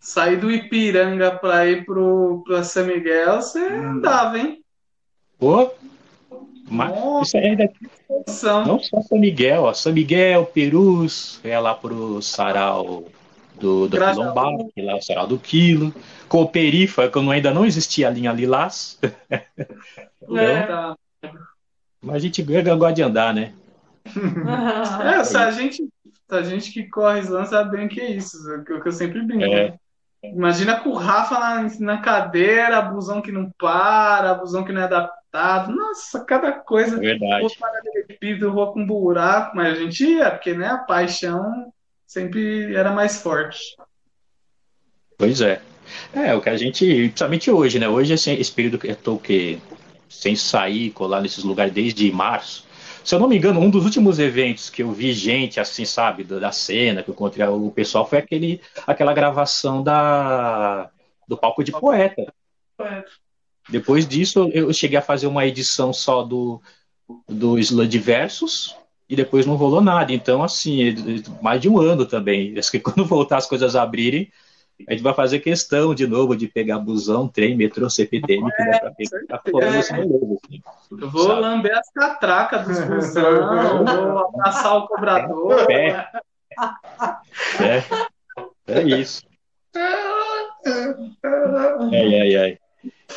[0.00, 3.90] sair do Ipiranga para ir pro, pra São Miguel, você hum.
[3.92, 4.62] andava, hein?
[5.38, 5.70] Pô,
[6.68, 7.70] mas isso aí ainda
[8.26, 8.66] São.
[8.66, 13.04] não só São Miguel, ó, São Miguel, Perus, é lá pro sarau
[13.60, 15.94] do, do Quilombar, que lá é o sarau do Quilo,
[16.28, 18.98] Cooperifa, quando ainda não existia a linha Lilás.
[20.22, 20.96] então, é, tá.
[22.00, 23.52] Mas a gente gosta de andar, né?
[25.20, 25.88] é, se a gente
[26.36, 29.22] a gente que corre slam sabe bem o que é isso, o que eu sempre
[29.22, 29.44] brinco.
[29.44, 29.70] É.
[29.70, 29.78] Né?
[30.24, 34.84] Imagina com o Rafa na, na cadeira, abusão que não para, abusão que não é
[34.84, 35.74] adaptado.
[35.74, 36.96] Nossa, cada coisa.
[36.96, 37.46] Verdade.
[38.08, 41.72] espírito rua com buraco, mas a gente ia, porque né, a paixão
[42.06, 43.76] sempre era mais forte.
[45.18, 45.60] Pois é.
[46.12, 47.88] É, o que a gente, principalmente hoje, né?
[47.88, 49.58] Hoje, assim, esse período que eu tô que,
[50.08, 52.64] sem sair, colar nesses lugares desde março.
[53.04, 56.24] Se eu não me engano, um dos últimos eventos que eu vi gente, assim, sabe,
[56.24, 60.90] da cena, que eu encontrei o pessoal, foi aquele, aquela gravação da,
[61.26, 62.32] do palco de poeta.
[63.68, 66.60] Depois disso, eu cheguei a fazer uma edição só do,
[67.28, 68.76] do Sludge Versus,
[69.08, 70.12] e depois não rolou nada.
[70.12, 70.94] Então, assim,
[71.42, 72.58] mais de um ano também.
[72.58, 74.32] Acho que quando voltar as coisas a abrirem,
[74.88, 78.64] a gente vai fazer questão de novo de pegar busão, trem, metrô, CPTM, que
[79.28, 79.78] dá pra pegar é.
[79.78, 79.94] assim,
[80.90, 81.40] Eu vou sabe?
[81.40, 85.70] lamber as catracas dos busão, vou abraçar o cobrador.
[85.70, 86.06] É.
[87.60, 87.84] é.
[88.66, 89.22] É isso.
[91.92, 92.58] Ai, ai, ai.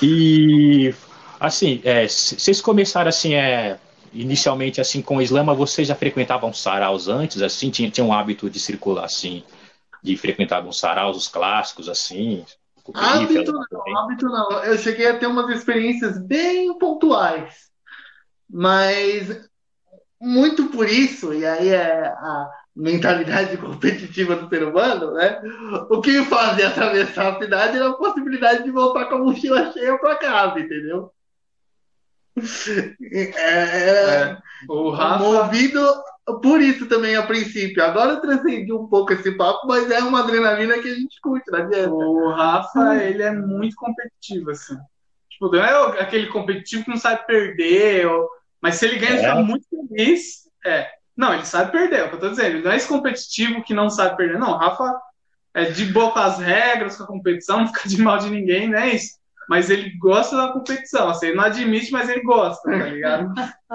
[0.02, 0.94] E
[1.39, 3.78] assim, é, vocês começaram assim, é,
[4.13, 8.50] inicialmente assim com o Islama, vocês já frequentavam saraus antes, assim, tinha, tinha um hábito
[8.50, 9.44] de circular assim,
[10.06, 12.46] de frequentar alguns saraus, os clássicos, assim?
[12.94, 14.63] Hábito não, hábito não.
[14.63, 17.72] Eu cheguei a ter umas experiências bem pontuais,
[18.48, 19.50] mas
[20.22, 25.41] muito por isso, e aí é a mentalidade competitiva do ser humano, né?
[25.89, 29.74] O que me fazia atravessar a cidade era a possibilidade de voltar com a mochila
[29.74, 31.12] cheia para casa, entendeu?
[33.02, 34.38] É, é,
[34.68, 35.24] o Rafa...
[35.24, 35.82] Movido
[36.42, 37.84] por isso também a princípio.
[37.84, 41.52] Agora eu transcendi um pouco esse papo, mas é uma adrenalina que a gente curte,
[41.52, 41.94] não adianta.
[41.94, 44.78] O Rafa, ele é muito competitivo, assim.
[45.30, 48.30] Tipo, não é aquele competitivo que não sabe perder, ou...
[48.62, 49.16] mas se ele ganha, é.
[49.16, 50.50] ele fica muito feliz.
[50.66, 50.90] É.
[51.16, 52.56] Não, ele sabe perder, é o que eu tô dizendo.
[52.56, 54.40] Ele não é esse competitivo que não sabe perder.
[54.40, 55.00] Não, o Rafa
[55.54, 58.70] é de boa com as regras, com a competição, não fica de mal de ninguém,
[58.70, 59.16] não é isso
[59.50, 61.10] mas ele gosta da competição.
[61.10, 63.34] Assim, ele não admite, mas ele gosta, tá ligado?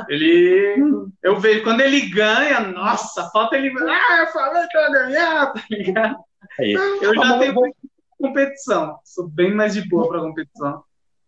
[0.09, 0.77] ele.
[1.23, 3.73] Eu vejo, quando ele ganha, nossa, falta ele.
[3.89, 6.17] Ah, eu falei que eu ia ganhar, tá ligado?
[6.59, 6.73] Aí.
[6.73, 7.75] Eu já tenho vou...
[8.19, 8.99] competição.
[9.05, 10.83] Sou bem mais de boa pra competição.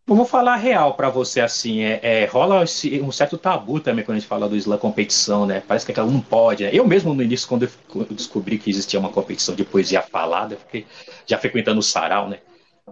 [0.04, 4.04] Eu vou falar real para você assim, é, é rola esse, um certo tabu também
[4.04, 5.62] quando a gente fala do slam competição, né?
[5.66, 6.64] Parece que aquela não pode.
[6.64, 6.70] Né?
[6.72, 10.86] Eu mesmo no início quando eu descobri que existia uma competição de poesia falada, fiquei
[11.24, 12.40] já frequentando o sarau, né?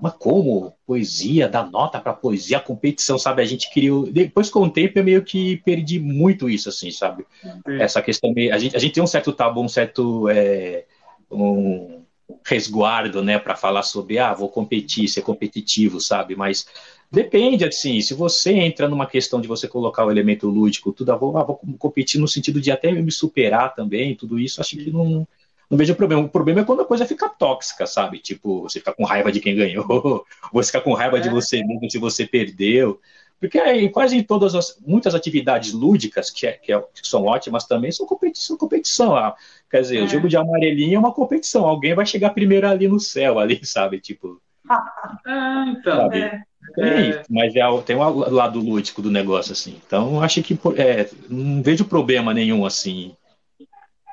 [0.01, 3.43] Mas como poesia, dar nota para poesia, a competição, sabe?
[3.43, 4.11] A gente criou.
[4.11, 7.27] Depois, com o tempo, eu meio que perdi muito isso, assim, sabe?
[7.43, 7.81] Sim.
[7.81, 8.33] Essa questão.
[8.33, 8.55] Meio...
[8.55, 10.29] A, gente, a gente tem um certo tabu, um certo.
[10.29, 10.85] É,
[11.31, 12.01] um
[12.45, 16.37] resguardo, né, para falar sobre, ah, vou competir, ser competitivo, sabe?
[16.37, 16.67] Mas
[17.11, 21.17] depende, assim, se você entra numa questão de você colocar o elemento lúdico, tudo, ah,
[21.17, 24.91] vou, ah, vou competir no sentido de até me superar também, tudo isso, acho que
[24.91, 25.27] não
[25.71, 26.23] não vejo problema.
[26.23, 28.19] O problema é quando a coisa fica tóxica, sabe?
[28.19, 31.21] Tipo, você fica com raiva de quem ganhou, você fica com raiva é.
[31.21, 33.01] de você mesmo se você perdeu.
[33.39, 37.65] Porque é, quase todas as muitas atividades lúdicas, que, é, que, é, que são ótimas
[37.65, 38.57] também, são competição.
[38.57, 39.35] competição ah,
[39.71, 40.03] quer dizer, é.
[40.03, 41.65] o jogo de amarelinho é uma competição.
[41.65, 44.01] Alguém vai chegar primeiro ali no céu, ali, sabe?
[44.01, 44.43] Tipo.
[44.69, 45.97] Ah, então.
[45.97, 46.19] Sabe?
[46.19, 46.43] É.
[46.79, 49.81] É, mas é, tem um lado lúdico do negócio, assim.
[49.85, 53.17] Então, acho que é, não vejo problema nenhum, assim.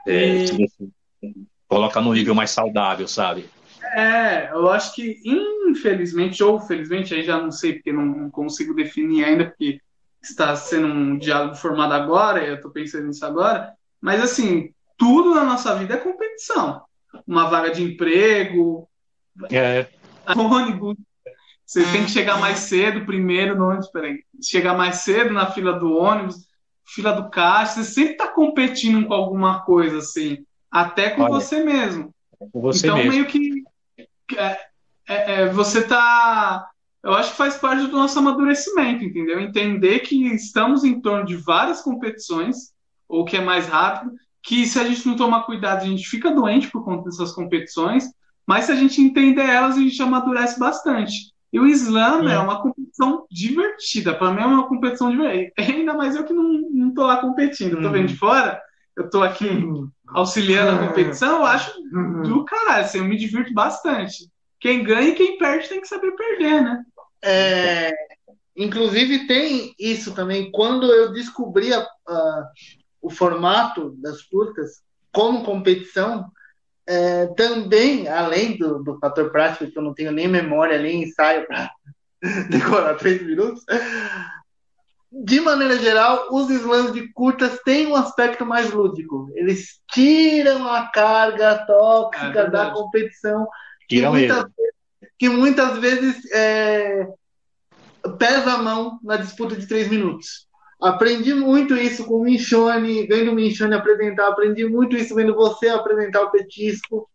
[0.08, 0.72] É, e
[1.68, 3.50] coloca no nível mais saudável, sabe?
[3.96, 5.22] É, eu acho que
[5.70, 9.80] infelizmente ou felizmente, aí já não sei porque não consigo definir ainda, porque
[10.22, 15.44] está sendo um diálogo formado agora, eu estou pensando nisso agora, mas assim, tudo na
[15.44, 16.82] nossa vida é competição.
[17.26, 18.90] Uma vaga de emprego,
[19.52, 19.88] é.
[20.36, 20.98] ônibus,
[21.66, 25.74] você tem que chegar mais cedo primeiro no ônibus, peraí, chegar mais cedo na fila
[25.74, 26.48] do ônibus,
[26.86, 31.64] fila do caixa, você sempre está competindo com alguma coisa assim até com Olha, você
[31.64, 32.14] mesmo.
[32.52, 33.12] Com você então, mesmo.
[33.12, 33.64] meio que
[34.36, 34.60] é,
[35.08, 36.68] é, é, você tá.
[37.04, 39.40] Eu acho que faz parte do nosso amadurecimento, entendeu?
[39.40, 42.74] Entender que estamos em torno de várias competições,
[43.08, 44.12] ou que é mais rápido,
[44.44, 48.12] que se a gente não tomar cuidado, a gente fica doente por conta dessas competições,
[48.46, 51.34] mas se a gente entender elas, a gente amadurece bastante.
[51.54, 54.14] E o slam é, é uma competição divertida.
[54.14, 55.54] Para mim é uma competição divertida.
[55.58, 58.62] Ainda mais eu que não, não tô lá competindo, tô vendo de fora
[58.98, 59.48] eu tô aqui
[60.10, 61.72] auxiliando a competição, eu acho
[62.24, 64.30] do caralho, assim, eu me divirto bastante.
[64.60, 66.84] Quem ganha e quem perde tem que saber perder, né?
[67.22, 67.92] É,
[68.56, 72.50] inclusive tem isso também, quando eu descobri a, a,
[73.02, 76.32] o formato das curtas como competição,
[76.88, 81.46] é, também, além do, do fator prático, que eu não tenho nem memória, nem ensaio
[81.46, 81.70] para
[82.50, 83.64] decorar três minutos,
[85.12, 89.30] de maneira geral, os slams de curtas têm um aspecto mais lúdico.
[89.36, 93.48] Eles tiram a carga tóxica é da competição
[93.88, 97.08] que muitas, vezes, que muitas vezes é,
[98.20, 100.46] pesa a mão na disputa de três minutos.
[100.80, 105.70] Aprendi muito isso com o Michone, vendo o Michone apresentar, aprendi muito isso vendo você
[105.70, 107.10] apresentar o petisco.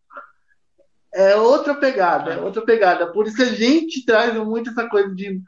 [1.13, 3.11] É outra pegada, é outra pegada.
[3.11, 5.39] Por isso que a gente traz muito essa coisa de.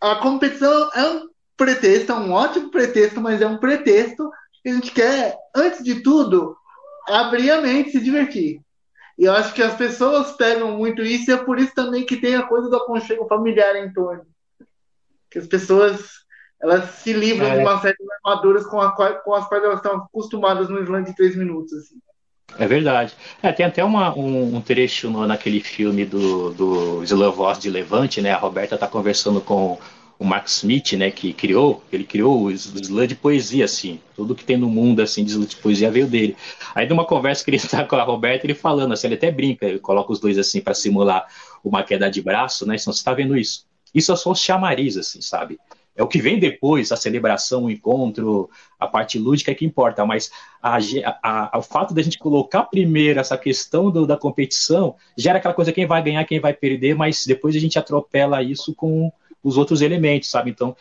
[0.00, 1.31] A competição é um
[1.64, 4.30] pretexto, é um ótimo pretexto, mas é um pretexto
[4.62, 6.56] que a gente quer, antes de tudo,
[7.08, 8.60] abrir a mente, se divertir.
[9.18, 12.16] E eu acho que as pessoas pegam muito isso, e é por isso também que
[12.16, 14.24] tem a coisa do aconchego familiar em torno.
[15.30, 16.22] Que as pessoas
[16.60, 17.56] elas se livram é.
[17.56, 21.02] de uma série de armaduras com, a, com, as quais elas estão acostumadas no slam
[21.02, 21.72] de três minutos.
[21.72, 21.96] Assim.
[22.58, 23.14] É verdade.
[23.42, 28.20] É, tem até uma, um, um, trecho no, naquele filme do, do Slovoz de Levante,
[28.20, 28.32] né?
[28.32, 29.78] A Roberta está conversando com
[30.22, 31.10] o Mark Smith, né?
[31.10, 33.98] Que criou, ele criou o slam de poesia, assim.
[34.14, 36.36] Tudo que tem no mundo, assim, de slam de poesia veio dele.
[36.76, 39.66] Aí, numa conversa que ele está com a Roberta, ele falando, assim, ele até brinca,
[39.66, 41.26] ele coloca os dois, assim, para simular
[41.64, 42.76] uma queda de braço, né?
[42.76, 43.66] Então, você está vendo isso.
[43.92, 45.58] Isso é só os chamariz, assim, sabe?
[45.94, 50.06] É o que vem depois, a celebração, o encontro, a parte lúdica é que importa,
[50.06, 50.30] mas
[50.62, 55.36] a, a, a, o fato da gente colocar primeiro essa questão do, da competição gera
[55.36, 59.12] aquela coisa quem vai ganhar, quem vai perder, mas depois a gente atropela isso com
[59.42, 60.50] os outros elementos, sabe?
[60.50, 60.76] Então,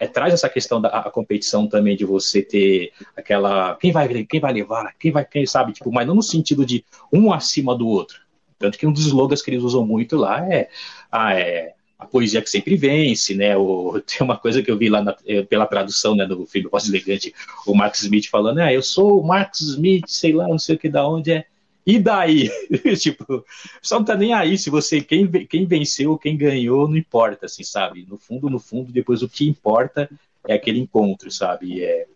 [0.00, 4.52] é, traz essa questão da competição também de você ter aquela quem vai quem vai
[4.52, 8.20] levar, quem vai quem sabe, tipo, mas não no sentido de um acima do outro.
[8.58, 10.68] Tanto que um dos slogans que eles usam muito lá é,
[11.12, 13.56] ah, é a poesia que sempre vence, né?
[13.56, 16.68] O, tem uma coisa que eu vi lá na, eh, pela tradução né, do filme
[16.68, 17.34] Voz Elegante,
[17.66, 20.78] o Mark Smith falando, ah, eu sou o Mark Smith, sei lá, não sei o
[20.78, 21.44] que da onde é.
[21.86, 22.50] E daí?
[23.00, 23.44] tipo,
[23.80, 27.62] só não tá nem aí se você, quem, quem venceu, quem ganhou, não importa, assim,
[27.62, 28.04] sabe?
[28.08, 30.10] No fundo, no fundo, depois o que importa
[30.48, 31.84] é aquele encontro, sabe?
[31.84, 32.06] É,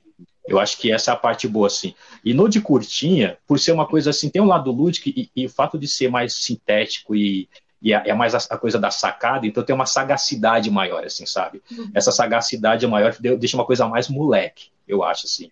[0.49, 1.95] eu acho que essa é a parte boa, assim.
[2.25, 5.47] E no de curtinha, por ser uma coisa assim, tem um lado lúdico e, e
[5.47, 7.49] o fato de ser mais sintético e,
[7.81, 11.63] e é, mais a, a, coisa da sacada, então tem uma sagacidade maior, assim, sabe?
[11.71, 11.93] Uhum.
[11.95, 15.49] Essa sagacidade maior deixa uma coisa mais moleque, eu acho, assim,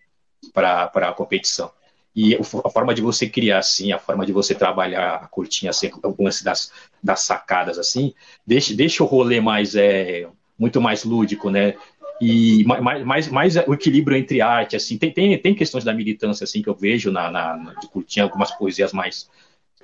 [0.52, 1.70] para a competição.
[2.20, 5.88] E a forma de você criar, assim, a forma de você trabalhar a curtinha, assim,
[6.42, 8.12] das, das sacadas, assim,
[8.44, 10.26] deixa, deixa o rolê mais, é,
[10.58, 11.76] muito mais lúdico, né?
[12.20, 16.42] E mais, mais, mais o equilíbrio entre arte, assim, tem, tem, tem questões da militância,
[16.42, 19.30] assim, que eu vejo na, na, na de curtinha, algumas poesias mais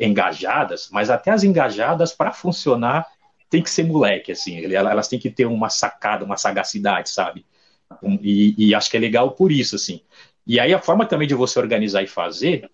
[0.01, 3.07] engajadas, mas até as engajadas, para funcionar,
[3.49, 7.47] tem que ser moleque, assim, elas têm que ter uma sacada, uma sagacidade, sabe?
[8.21, 10.01] E, e, acho que é legal por isso, assim.
[10.47, 12.69] E aí a forma também de você organizar e fazer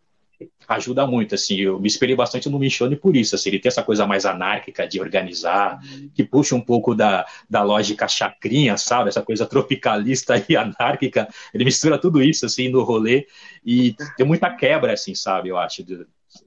[0.68, 1.56] ajuda muito, assim.
[1.56, 3.50] Eu me espelhei bastante no Michone por isso, assim.
[3.50, 5.80] Ele tem essa coisa mais anárquica de organizar,
[6.14, 9.08] que puxa um pouco da, da lógica chacrinha, sabe?
[9.08, 11.28] Essa coisa tropicalista e anárquica.
[11.52, 13.26] Ele mistura tudo isso, assim, no rolê
[13.64, 15.48] e tem muita quebra, assim, sabe?
[15.48, 15.84] Eu acho,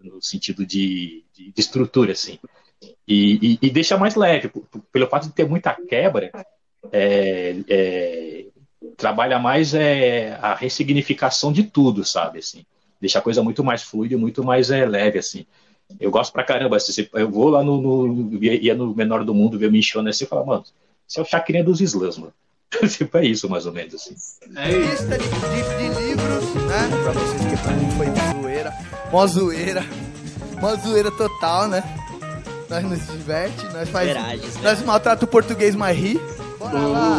[0.01, 2.39] no sentido de, de, de estrutura, assim.
[3.07, 4.51] E, e, e, deixa mais leve,
[4.91, 6.31] pelo fato de ter muita quebra,
[6.91, 8.45] é, é,
[8.98, 12.65] trabalha mais é, a ressignificação de tudo, sabe, assim.
[13.00, 15.46] Deixa a coisa muito mais fluida, muito mais é, leve, assim.
[16.00, 19.60] Eu gosto pra caramba, assim, eu vou lá no, no ia no Menor do Mundo
[19.60, 20.63] ver o Michona assim e falo, mano,
[21.08, 22.34] você é o chacrinha dos slams, mano.
[22.89, 24.15] tipo, é isso, mais ou menos, assim.
[24.56, 25.04] É isso.
[25.04, 28.08] Lista de, de, de livros, né, pra vocês que pra mim foi
[28.41, 28.74] zoeira
[29.12, 29.86] Mó zoeira.
[30.60, 31.84] Mó zoeira total, né?
[32.67, 34.08] Nós nos diverte, nós faz.
[34.08, 34.62] Verages, né?
[34.63, 36.19] Nós maltrata o português, mas ri.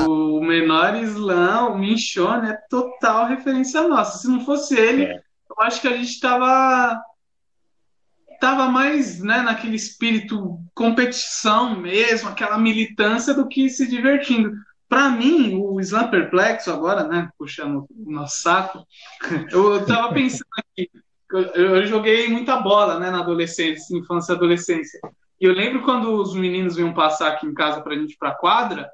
[0.09, 4.19] O menor Islã, o Minchon, é total referência nossa.
[4.19, 5.17] Se não fosse ele, é.
[5.17, 7.01] eu acho que a gente tava
[8.41, 14.53] tava mais né, naquele espírito competição mesmo, aquela militância do que se divertindo.
[14.87, 18.87] Para mim, o Islã Perplexo agora, né, puxando o nosso saco,
[19.51, 20.91] eu tava pensando aqui,
[21.55, 25.01] eu, joguei muita bola, né, na adolescência, infância e adolescência.
[25.41, 28.35] E eu lembro quando os meninos vinham passar aqui em casa pra gente ir pra
[28.35, 28.91] quadra,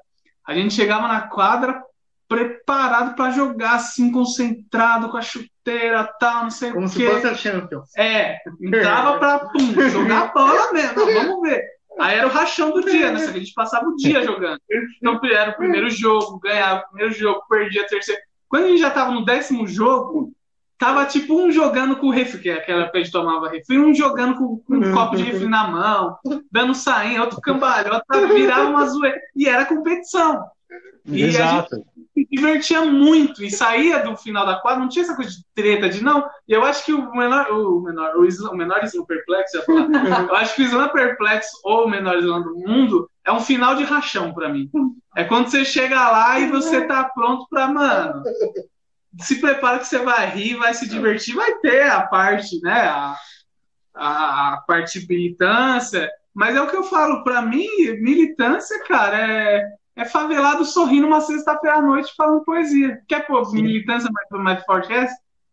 [0.47, 1.81] a gente chegava na quadra
[2.27, 7.05] preparado para jogar, assim, concentrado com a chuteira tal, não sei Como o quê.
[7.05, 7.89] Como se fosse a Champions.
[7.97, 11.61] É, entrava pra pum, jogar bola mesmo, vamos ver.
[11.99, 13.25] Aí era o rachão do dia, né?
[13.25, 14.59] A gente passava o dia jogando.
[14.97, 18.21] Então era o primeiro jogo, ganhava o primeiro jogo, perdia o terceiro.
[18.47, 20.31] Quando a gente já tava no décimo jogo,
[20.81, 23.77] Tava tipo um jogando com o refri, que é aquela que a gente tomava refri,
[23.77, 26.17] um jogando com, com um copo de refri na mão,
[26.51, 29.21] dando sainha, outro cambalhota, virava uma zoeira.
[29.35, 30.43] E era competição.
[31.05, 31.75] E Exato.
[31.75, 35.29] a gente se divertia muito e saía do final da quadra, não tinha essa coisa
[35.29, 36.27] de treta, de não.
[36.47, 39.57] E eu acho que o menor, o menor, o, Islam, o menor Islã perplexo,
[40.27, 43.75] eu acho que o Islã perplexo ou o menor Islã do mundo é um final
[43.75, 44.67] de rachão para mim.
[45.15, 48.23] É quando você chega lá e você tá pronto para mano
[49.19, 52.87] se prepara que você vai rir, vai se divertir, vai ter a parte, né?
[52.87, 53.17] A,
[53.93, 57.67] a parte militância, mas é o que eu falo, para mim,
[57.99, 63.01] militância, cara, é, é favelado sorrindo uma sexta-feira à noite falando poesia.
[63.07, 65.07] Quer pô, militância mais, mais forte é,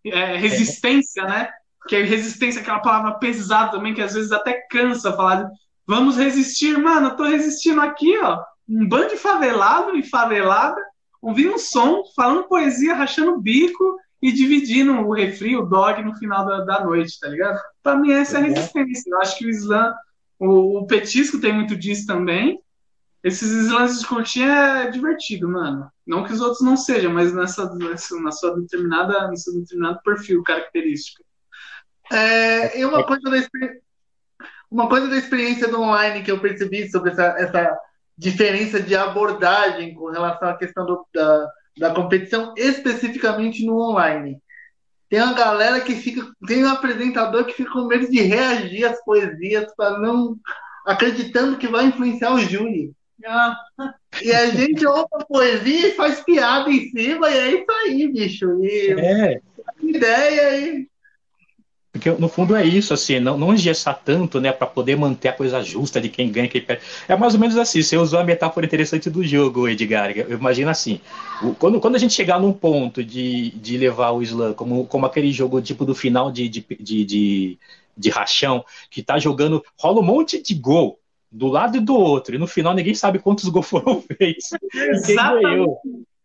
[0.07, 1.49] é resistência, né?
[1.89, 5.51] Que é resistência, aquela palavra pesada também, que às vezes até cansa falar.
[5.87, 8.41] Vamos resistir, mano, eu tô resistindo aqui, ó.
[8.69, 10.81] Um bando de favelado e favelada,
[11.21, 16.17] ouvindo um som, falando poesia, rachando o bico e dividindo o refri, o dog no
[16.17, 17.61] final da, da noite, tá ligado?
[17.83, 19.11] Pra mim, essa é a resistência.
[19.11, 19.95] Eu acho que o Islã,
[20.39, 22.61] o, o petisco tem muito disso também,
[23.23, 25.91] esses lances de curtinha é divertido, mano.
[26.07, 30.01] Não que os outros não sejam, mas nessa, nessa na sua determinada, no seu determinado
[30.05, 31.23] perfil característico.
[32.11, 33.37] É, e uma coisa da
[34.71, 37.79] uma coisa da experiência do online que eu percebi sobre essa, essa
[38.19, 41.49] diferença de abordagem com relação à questão do, da,
[41.79, 44.43] da competição, especificamente no online.
[45.09, 46.27] Tem uma galera que fica.
[46.47, 50.37] Tem um apresentador que fica com medo de reagir às poesias para não.
[50.85, 52.93] acreditando que vai influenciar o júri.
[54.23, 58.13] E a gente ouve a poesia e faz piada em cima, e é isso aí,
[58.13, 58.65] bicho.
[58.65, 59.41] E é.
[59.83, 60.89] ideia aí.
[61.99, 65.33] Porque no fundo é isso, assim, não, não engessar tanto, né, para poder manter a
[65.33, 66.83] coisa justa de quem ganha, quem perde.
[67.09, 70.11] É mais ou menos assim, você usou a metáfora interessante do jogo, Edgar.
[70.17, 71.01] Eu imagino assim,
[71.59, 75.33] quando, quando a gente chegar num ponto de, de levar o slam como, como aquele
[75.33, 77.59] jogo tipo do final de, de, de, de,
[77.97, 80.99] de rachão, que tá jogando, rola um monte de gol
[81.31, 82.35] do lado e do outro.
[82.35, 84.51] E no final ninguém sabe quantos gols foram feitos.
[85.05, 85.17] Quem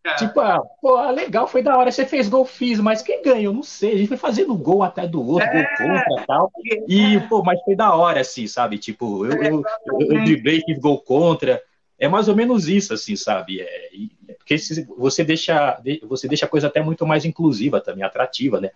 [0.04, 0.18] ganhou.
[0.18, 1.91] Tipo, ah, pô, legal, foi da hora.
[1.91, 3.54] Você fez gol, fiz, mas quem ganhou?
[3.54, 3.93] Não sei.
[3.93, 6.51] A gente foi fazendo gol até do outro, é, gol contra e tal.
[6.88, 8.78] E, pô, mas foi da hora, assim, sabe?
[8.78, 11.62] Tipo, eu, eu, eu, eu driblei, fiz gol contra.
[11.97, 13.62] É mais ou menos isso, assim, sabe?
[13.62, 13.89] É,
[14.38, 14.58] porque
[14.97, 18.72] você deixa, você deixa a coisa até muito mais inclusiva também, atrativa, né?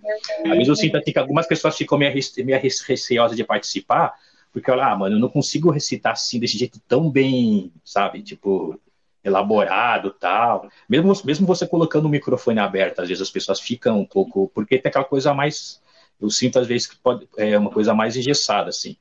[0.46, 4.14] Às vezes eu sinto assim, que algumas pessoas ficam meio, meio receosas de participar,
[4.54, 8.22] porque, ah, mano, eu não consigo recitar assim, desse jeito tão bem, sabe?
[8.22, 8.80] Tipo,
[9.28, 10.70] elaborado tal.
[10.88, 14.52] Mesmo, mesmo você colocando o microfone aberto, às vezes as pessoas ficam um pouco.
[14.54, 15.82] Porque tem aquela coisa mais.
[16.20, 18.98] Eu sinto, às vezes, que pode, é uma coisa mais engessada, assim.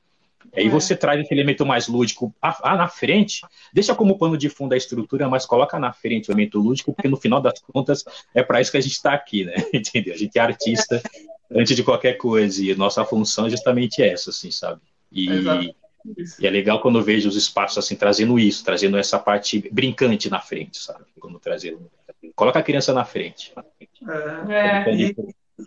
[0.55, 0.69] Aí é.
[0.69, 3.41] você traz esse elemento mais lúdico ah, na frente,
[3.73, 7.07] deixa como pano de fundo a estrutura, mas coloca na frente o elemento lúdico, porque
[7.07, 8.03] no final das contas
[8.33, 9.55] é para isso que a gente está aqui, né?
[9.73, 10.13] Entendeu?
[10.13, 11.01] A gente é artista
[11.51, 14.81] antes de qualquer coisa, e nossa função é justamente essa, assim, sabe?
[15.11, 15.27] E,
[16.39, 20.29] e, é legal quando eu vejo os espaços assim trazendo isso, trazendo essa parte brincante
[20.29, 21.05] na frente, sabe?
[21.19, 21.89] Quando trazendo,
[22.35, 23.53] coloca a criança na frente.
[24.47, 25.15] É, é e,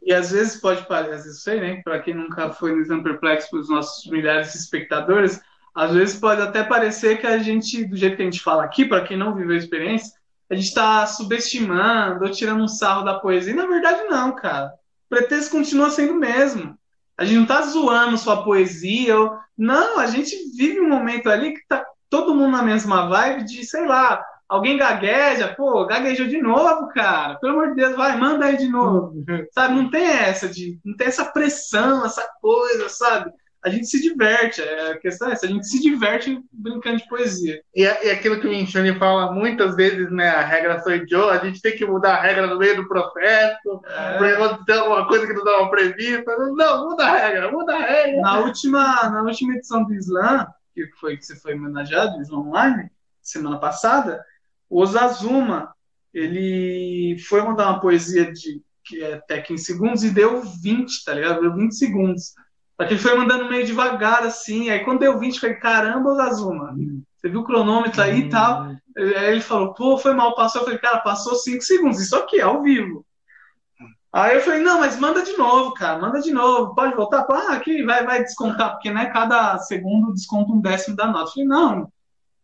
[0.05, 1.81] e, às vezes pode parecer, às vezes sei, né?
[1.83, 5.41] Para quem nunca foi no Exame Perplexo, para os nossos milhares de espectadores,
[5.75, 8.85] às vezes pode até parecer que a gente, do jeito que a gente fala aqui,
[8.85, 10.19] para quem não viveu a experiência,
[10.49, 13.53] a gente está subestimando ou tirando um sarro da poesia.
[13.53, 14.73] E na verdade, não, cara.
[15.07, 16.77] O pretexto continua sendo o mesmo.
[17.21, 19.19] A gente não tá zoando sua poesia.
[19.21, 19.37] Ou...
[19.57, 23.63] Não, a gente vive um momento ali que tá todo mundo na mesma vibe de,
[23.63, 27.35] sei lá, alguém gagueja, pô, gaguejou de novo, cara.
[27.35, 29.13] Pelo amor de Deus, vai, manda aí de novo.
[29.53, 33.31] sabe, não tem essa de, não tem essa pressão, essa coisa, sabe?
[33.65, 34.61] A gente se diverte.
[34.61, 37.63] É, a questão é essa, a gente se diverte brincando de poesia.
[37.75, 40.29] E, e aquilo que o Michele fala muitas vezes, né?
[40.29, 43.81] A regra sou Joe, a gente tem que mudar a regra no meio do processo,
[43.87, 44.19] é.
[44.19, 46.37] porque acontecer alguma coisa que não estava prevista.
[46.37, 48.21] Não, muda a regra, muda a regra.
[48.21, 52.91] Na última, na última edição do Slam, que foi que você foi homenageado, Slam Online,
[53.21, 54.25] semana passada,
[54.69, 55.75] o Osazuma,
[56.13, 61.15] ele foi mandar uma poesia de que é até 15 segundos e deu 20, tá
[61.15, 61.41] ligado?
[61.41, 62.35] Deu 20 segundos.
[62.81, 64.71] Só que ele foi mandando meio devagar, assim.
[64.71, 66.75] Aí quando deu 20, eu falei, caramba, Zazuma,
[67.15, 68.29] você viu o cronômetro aí e hum.
[68.31, 68.63] tal?
[68.97, 70.63] Aí ele falou, pô, foi mal, passou.
[70.63, 73.05] Eu falei, cara, passou 5 segundos, isso aqui, ao vivo.
[74.11, 77.27] Aí eu falei, não, mas manda de novo, cara, manda de novo, pode voltar?
[77.31, 81.29] Ah, aqui vai, vai descontar, porque né, cada segundo desconta um décimo da nota.
[81.29, 81.93] Eu falei, não,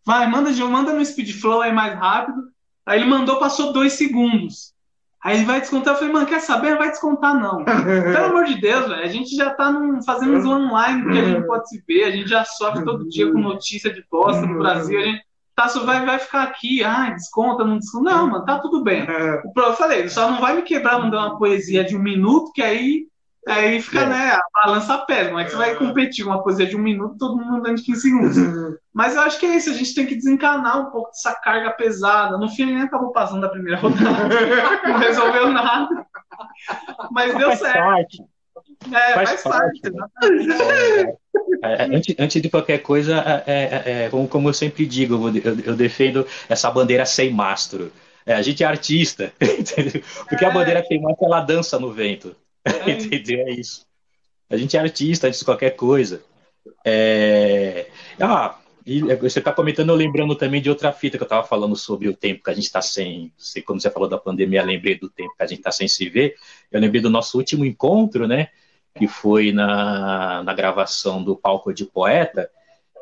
[0.04, 2.42] vai, manda de manda no speed flow aí mais rápido.
[2.84, 4.74] Aí ele mandou, passou dois segundos.
[5.22, 6.70] Aí vai descontar, eu falei, mano, quer saber?
[6.70, 7.64] Não vai descontar, não.
[7.64, 9.02] Pelo amor de Deus, velho.
[9.02, 12.04] A gente já tá num, fazendo uns online que a gente não pode se ver,
[12.04, 15.68] a gente já sofre todo dia com notícia de bosta no Brasil, a gente tá,
[15.68, 18.10] só vai, vai ficar aqui, ah, desconta, não desconta.
[18.10, 19.06] Não, mano, tá tudo bem.
[19.08, 23.06] Eu falei, só não vai me quebrar mandar uma poesia de um minuto, que aí
[23.46, 24.06] Aí fica, é.
[24.06, 25.30] né, a balança pesa.
[25.30, 25.74] Não é que você vai é.
[25.76, 28.36] competir uma coisa de um minuto, todo mundo andando de 15 segundos.
[28.92, 31.70] Mas eu acho que é isso, a gente tem que desencanar um pouco dessa carga
[31.70, 32.36] pesada.
[32.36, 34.28] No fim, ele nem acabou passando da primeira rodada.
[34.88, 36.06] não resolveu nada.
[37.12, 37.78] Mas deu certo.
[37.78, 38.22] Parte.
[38.92, 39.80] É, faz, faz parte.
[39.92, 41.16] parte
[41.62, 46.26] é, antes, antes, de qualquer coisa, é, como, como, eu sempre digo, eu, eu, defendo
[46.48, 47.92] essa bandeira sem mastro.
[48.26, 50.02] a gente é artista, entendeu?
[50.28, 52.34] Porque a bandeira sem mastro, ela dança no vento.
[52.86, 53.46] É Entendeu?
[53.46, 53.86] É isso.
[54.50, 56.22] A gente é artista antes de qualquer coisa.
[56.84, 57.88] É...
[58.20, 61.74] Ah, E você está comentando, eu lembrando também de outra fita que eu estava falando
[61.76, 63.32] sobre o tempo que a gente está sem.
[63.64, 66.36] Quando você falou da pandemia, lembrei do tempo que a gente está sem se ver.
[66.70, 68.48] Eu lembrei do nosso último encontro, né?
[68.94, 72.48] Que foi na, na gravação do Palco de Poeta.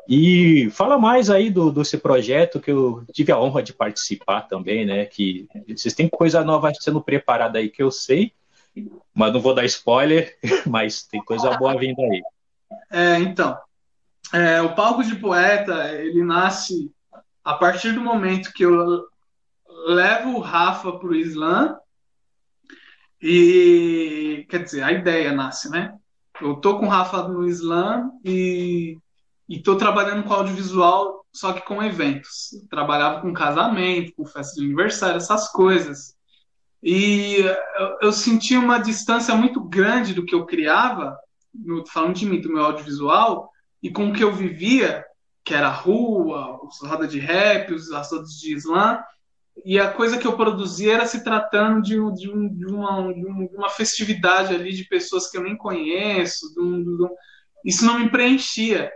[0.07, 4.85] E fala mais aí do, desse projeto que eu tive a honra de participar também,
[4.85, 5.05] né?
[5.05, 8.31] Que vocês têm coisa nova sendo preparada aí que eu sei,
[9.13, 12.21] mas não vou dar spoiler, mas tem coisa boa vindo aí.
[12.91, 13.57] É, então,
[14.33, 16.91] é, o palco de poeta, ele nasce
[17.43, 19.07] a partir do momento que eu
[19.87, 21.77] levo o Rafa para o Islã
[23.21, 25.95] e, quer dizer, a ideia nasce, né?
[26.41, 28.97] Eu tô com o Rafa no Islã e
[29.47, 32.53] estou trabalhando com audiovisual, só que com eventos.
[32.53, 36.14] Eu trabalhava com casamento, com festa de aniversário, essas coisas.
[36.83, 37.37] E
[37.77, 41.17] eu, eu senti uma distância muito grande do que eu criava,
[41.53, 43.49] no, falando de mim, do meu audiovisual,
[43.81, 45.03] e com o que eu vivia,
[45.43, 48.99] que era a rua, os rodas de rap, os assuntos de Islã,
[49.63, 53.55] e a coisa que eu produzia era se tratando de, de, um, de, uma, de
[53.55, 56.47] uma, festividade ali de pessoas que eu nem conheço,
[57.63, 58.91] isso não me preenchia.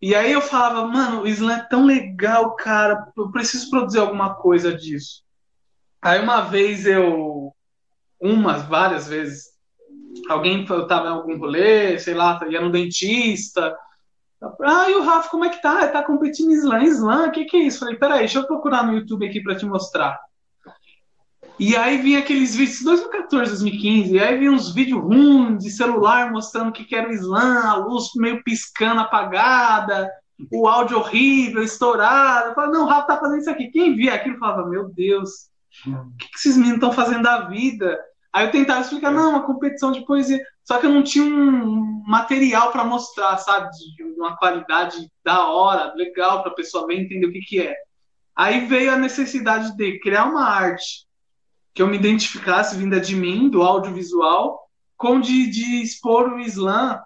[0.00, 4.34] E aí eu falava, mano, o Islã é tão legal, cara, eu preciso produzir alguma
[4.34, 5.25] coisa disso.
[6.02, 7.52] Aí uma vez eu,
[8.20, 9.46] umas, várias vezes,
[10.28, 13.76] alguém eu tava em algum rolê, sei lá, ia no dentista,
[14.62, 15.88] ah, e o Rafa, como é que tá?
[15.88, 17.80] Tá competindo slam, slam, o que que é isso?
[17.80, 20.18] Falei, peraí, deixa eu procurar no YouTube aqui para te mostrar.
[21.58, 26.30] E aí vinha aqueles vídeos, 2014, 2015, e aí vinha uns vídeos ruins de celular
[26.30, 30.10] mostrando o que, que era o slam, a luz meio piscando, apagada,
[30.52, 32.48] o áudio horrível, estourado.
[32.50, 33.68] Eu falei, não, o Rafa tá fazendo isso aqui.
[33.68, 35.48] Quem via aquilo falava, meu Deus,
[35.90, 37.98] o que, que esses meninos estão fazendo da vida?
[38.32, 40.38] Aí eu tentava explicar, não, uma competição de poesia.
[40.62, 43.70] Só que eu não tinha um material para mostrar, sabe?
[43.96, 47.74] De uma qualidade da hora, legal, para a pessoa ver entender o que, que é.
[48.34, 51.06] Aí veio a necessidade de criar uma arte
[51.72, 57.00] que eu me identificasse vinda de mim, do audiovisual, com de, de expor o Islã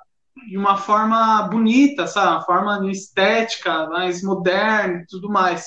[0.48, 2.32] de uma forma bonita, sabe?
[2.32, 5.64] Uma forma estética, mais moderna e tudo mais.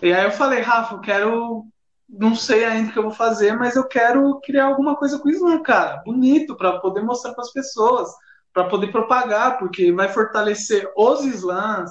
[0.00, 1.66] E aí eu falei, Rafa, eu quero
[2.08, 5.28] não sei ainda o que eu vou fazer, mas eu quero criar alguma coisa com
[5.28, 8.08] o Islã, cara, bonito, para poder mostrar para as pessoas,
[8.52, 11.90] para poder propagar, porque vai fortalecer os Islãs,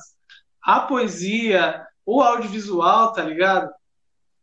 [0.63, 3.70] a poesia, o audiovisual, tá ligado?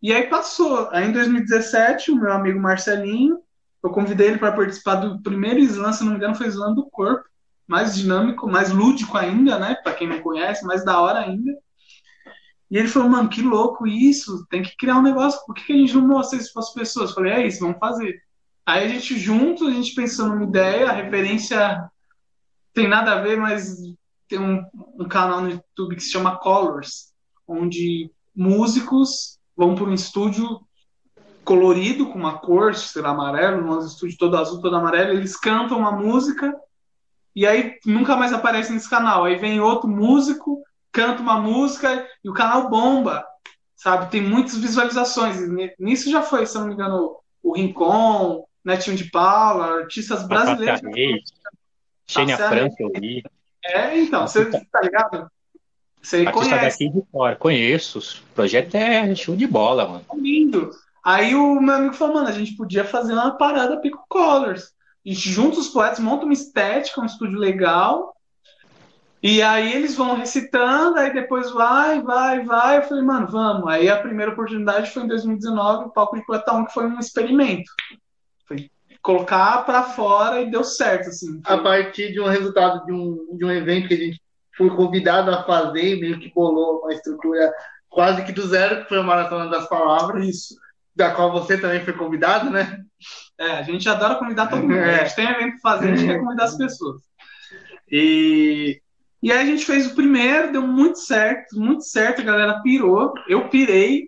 [0.01, 0.89] E aí passou.
[0.93, 3.41] Aí em 2017, o meu amigo Marcelinho,
[3.83, 6.89] eu convidei ele para participar do primeiro Islã, se não me engano, foi Islã do
[6.89, 7.29] Corpo,
[7.67, 9.75] mais dinâmico, mais lúdico ainda, né?
[9.83, 11.53] Para quem não conhece, mais da hora ainda.
[12.71, 15.77] E ele falou, mano, que louco isso, tem que criar um negócio, por que, a
[15.77, 17.11] gente não mostra isso para as pessoas?
[17.11, 18.21] Eu falei, é isso, vamos fazer.
[18.67, 21.89] Aí a gente junto, a gente pensou numa ideia, a referência
[22.73, 23.77] tem nada a ver, mas
[24.29, 24.65] tem um,
[24.99, 27.13] um canal no YouTube que se chama Colors,
[27.47, 30.61] onde músicos vão para um estúdio
[31.45, 35.79] colorido, com uma cor, sei lá, amarelo, um estúdio todo azul, todo amarelo, eles cantam
[35.79, 36.53] uma música
[37.37, 39.25] e aí nunca mais aparece nesse canal.
[39.25, 40.63] Aí vem outro músico
[40.95, 43.27] canta uma música e o canal bomba,
[43.77, 44.11] sabe?
[44.11, 45.37] Tem muitas visualizações.
[45.79, 50.81] Nisso já foi, se não me engano, o Rincon, Netinho de Paula, artistas brasileiros.
[52.07, 53.23] Xênia França, eu vi.
[53.65, 55.27] É, então, você tá ligado?
[56.01, 56.85] Você Artista conhece.
[56.85, 57.99] daqui de fora, conheço.
[57.99, 60.05] O projeto é show de bola, mano.
[60.15, 60.71] Lindo.
[61.03, 64.75] Aí o meu amigo falou, mano, a gente podia fazer uma parada Pico Colors.
[65.05, 68.14] A gente junta os poetas, monta uma estética, um estúdio legal,
[69.27, 72.77] e aí eles vão recitando, aí depois vai, vai, vai.
[72.77, 73.67] Eu falei, mano, vamos.
[73.69, 77.73] Aí a primeira oportunidade foi em 2019, o palco de Platão, que foi um experimento.
[78.47, 78.71] Foi
[79.01, 81.41] colocar para fora e deu certo, assim.
[81.47, 84.21] A partir de um resultado de um, de um evento que a gente
[84.59, 87.51] foi convidado a fazer, meio que bolou uma estrutura
[87.89, 90.29] quase que do zero, que foi a Maratona das Palavras.
[90.29, 90.55] Isso.
[90.95, 92.85] Da qual você também foi convidado, né?
[93.41, 94.75] É, a gente adora convidar todo mundo.
[94.75, 95.01] É.
[95.01, 97.01] A gente tem evento pra fazer, a gente quer convidar as pessoas.
[97.91, 98.83] E
[99.25, 103.15] e aí a gente fez o primeiro, deu muito certo, muito certo, a galera pirou.
[103.27, 104.07] Eu pirei,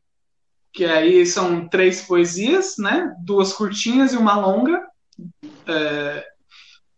[0.70, 3.10] que aí são três poesias, né?
[3.24, 4.86] Duas curtinhas e uma longa.
[5.66, 6.22] É,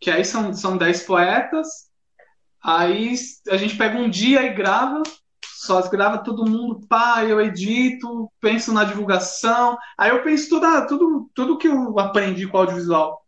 [0.01, 1.69] que aí são, são dez poetas.
[2.61, 3.15] Aí
[3.51, 5.01] a gente pega um dia e grava,
[5.45, 9.79] só grava todo mundo, pá, eu edito, penso na divulgação.
[9.97, 13.25] Aí eu penso tudo, tudo, tudo que eu aprendi com audiovisual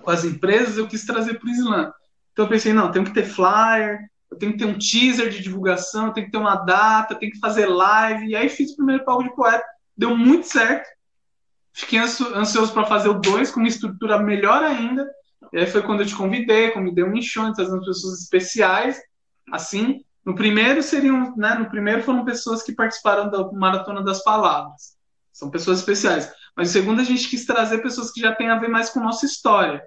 [0.00, 1.92] com as empresas, eu quis trazer para o Slam.
[2.32, 5.42] Então eu pensei, não, tem que ter flyer, eu tenho que ter um teaser de
[5.42, 8.26] divulgação, eu tenho que ter uma data, eu tenho que fazer live.
[8.26, 9.64] E aí fiz o primeiro palco de poeta,
[9.96, 10.86] deu muito certo.
[11.72, 15.08] Fiquei ansioso para fazer o dois com uma estrutura melhor ainda.
[15.52, 19.00] E aí foi quando eu te convidei, convidei um enxone, trazendo pessoas especiais,
[19.50, 20.04] assim.
[20.24, 24.96] No primeiro seriam, né, no primeiro foram pessoas que participaram da Maratona das Palavras.
[25.32, 26.30] São pessoas especiais.
[26.56, 29.00] Mas no segundo a gente quis trazer pessoas que já têm a ver mais com
[29.00, 29.82] nossa história.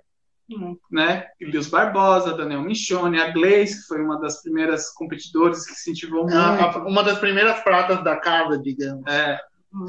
[0.91, 1.25] Né?
[1.39, 6.23] Elios Barbosa, Daniel Michone, a Gleice, que foi uma das primeiras competidoras que se incentivou
[6.23, 6.79] muito.
[6.87, 9.05] uma das primeiras pratas da casa, digamos.
[9.07, 9.39] É.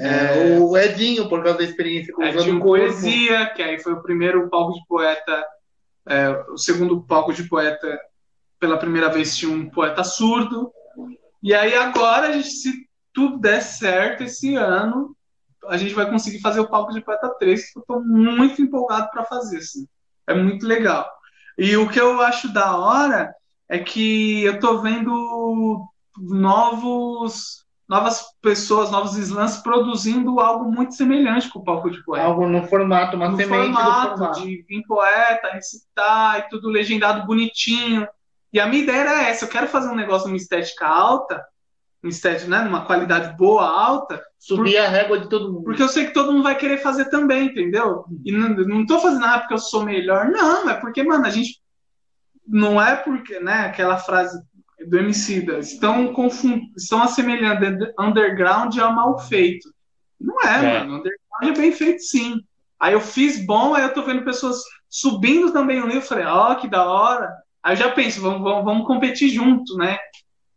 [0.01, 4.03] É, é, o Edinho, por causa da experiência com Edinho Poesia, que aí foi o
[4.03, 5.45] primeiro palco de poeta,
[6.09, 7.99] é, o segundo palco de poeta,
[8.61, 10.73] pela primeira vez tinha um poeta surdo.
[11.43, 12.73] E aí agora, a gente, se
[13.13, 15.17] tudo der certo esse ano,
[15.67, 19.11] a gente vai conseguir fazer o palco de poeta 3, que eu estou muito empolgado
[19.11, 19.59] para fazer.
[19.59, 19.87] Assim.
[20.27, 21.09] É muito legal.
[21.59, 23.35] E o que eu acho da hora
[23.69, 25.87] é que eu estou vendo
[26.19, 32.25] novos novas pessoas, novos slams produzindo algo muito semelhante com o palco de poeta.
[32.25, 34.41] Algo no formato, uma no semente formato, formato.
[34.41, 38.09] de vir poeta, recitar e tudo legendado bonitinho.
[38.51, 41.45] E a minha ideia era essa, eu quero fazer um negócio numa estética alta,
[42.03, 44.21] uma estética, né, numa qualidade boa, alta.
[44.39, 45.65] Subir a régua de todo mundo.
[45.65, 48.05] Porque eu sei que todo mundo vai querer fazer também, entendeu?
[48.25, 51.31] E não, não tô fazendo nada porque eu sou melhor, não, é porque, mano, a
[51.31, 51.61] gente
[52.47, 54.43] não é porque, né, aquela frase
[54.87, 56.63] do Emicida, estão, confund...
[56.77, 59.73] estão assemelhando underground a mal feito.
[60.21, 60.97] Não é, é, mano.
[60.97, 62.41] Underground é bem feito sim.
[62.81, 66.51] Aí eu fiz bom, aí eu tô vendo pessoas subindo também o livro, falei, ó,
[66.51, 67.33] oh, que da hora.
[67.63, 69.97] Aí eu já penso, vamos, vamos, vamos competir junto, né?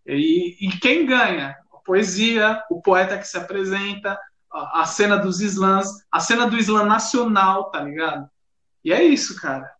[0.06, 1.56] E, e, quem ganha?
[1.74, 4.18] A poesia, o poeta que se apresenta,
[4.52, 8.28] a, a cena dos slams, a cena do slam nacional, tá ligado?
[8.84, 9.76] E é isso, cara.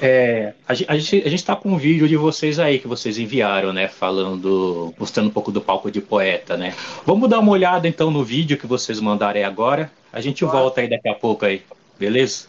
[0.00, 3.72] É, a, gente, a gente tá com um vídeo de vocês aí que vocês enviaram,
[3.72, 3.88] né?
[3.88, 6.74] Falando, mostrando um pouco do palco de poeta, né?
[7.04, 9.90] Vamos dar uma olhada então no vídeo que vocês mandarem agora.
[10.12, 11.62] A gente volta aí daqui a pouco aí,
[11.98, 12.46] beleza?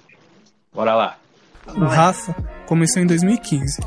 [0.73, 1.17] Bora lá.
[1.67, 2.35] O Rafa
[2.67, 3.81] começou em 2015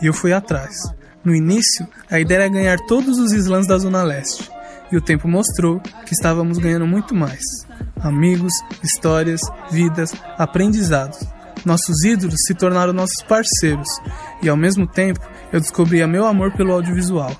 [0.00, 0.92] e eu fui atrás.
[1.26, 4.48] No início, a ideia era ganhar todos os slams da Zona Leste.
[4.92, 7.42] E o tempo mostrou que estávamos ganhando muito mais.
[8.00, 11.18] Amigos, histórias, vidas, aprendizados.
[11.64, 13.88] Nossos ídolos se tornaram nossos parceiros,
[14.40, 15.18] e ao mesmo tempo
[15.52, 17.34] eu descobria meu amor pelo audiovisual.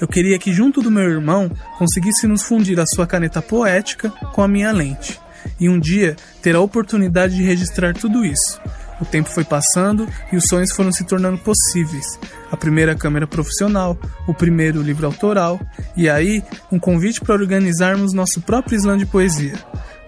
[0.00, 4.48] Eu queria que, junto do meu irmão, conseguíssemos fundir a sua caneta poética com a
[4.48, 5.20] minha lente,
[5.60, 8.58] e um dia ter a oportunidade de registrar tudo isso.
[9.00, 12.18] O tempo foi passando e os sonhos foram se tornando possíveis.
[12.50, 15.60] A primeira câmera profissional, o primeiro livro autoral,
[15.96, 19.54] e aí um convite para organizarmos nosso próprio slam de poesia.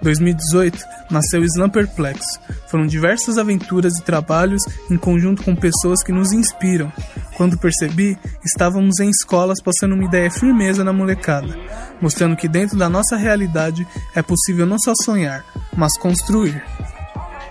[0.03, 0.79] 2018
[1.11, 2.39] nasceu Slam Perplexo.
[2.69, 6.93] Foram diversas aventuras e trabalhos em conjunto com pessoas que nos inspiram.
[7.37, 11.57] Quando percebi, estávamos em escolas passando uma ideia firmeza na molecada,
[12.01, 15.45] mostrando que dentro da nossa realidade é possível não só sonhar,
[15.77, 16.63] mas construir.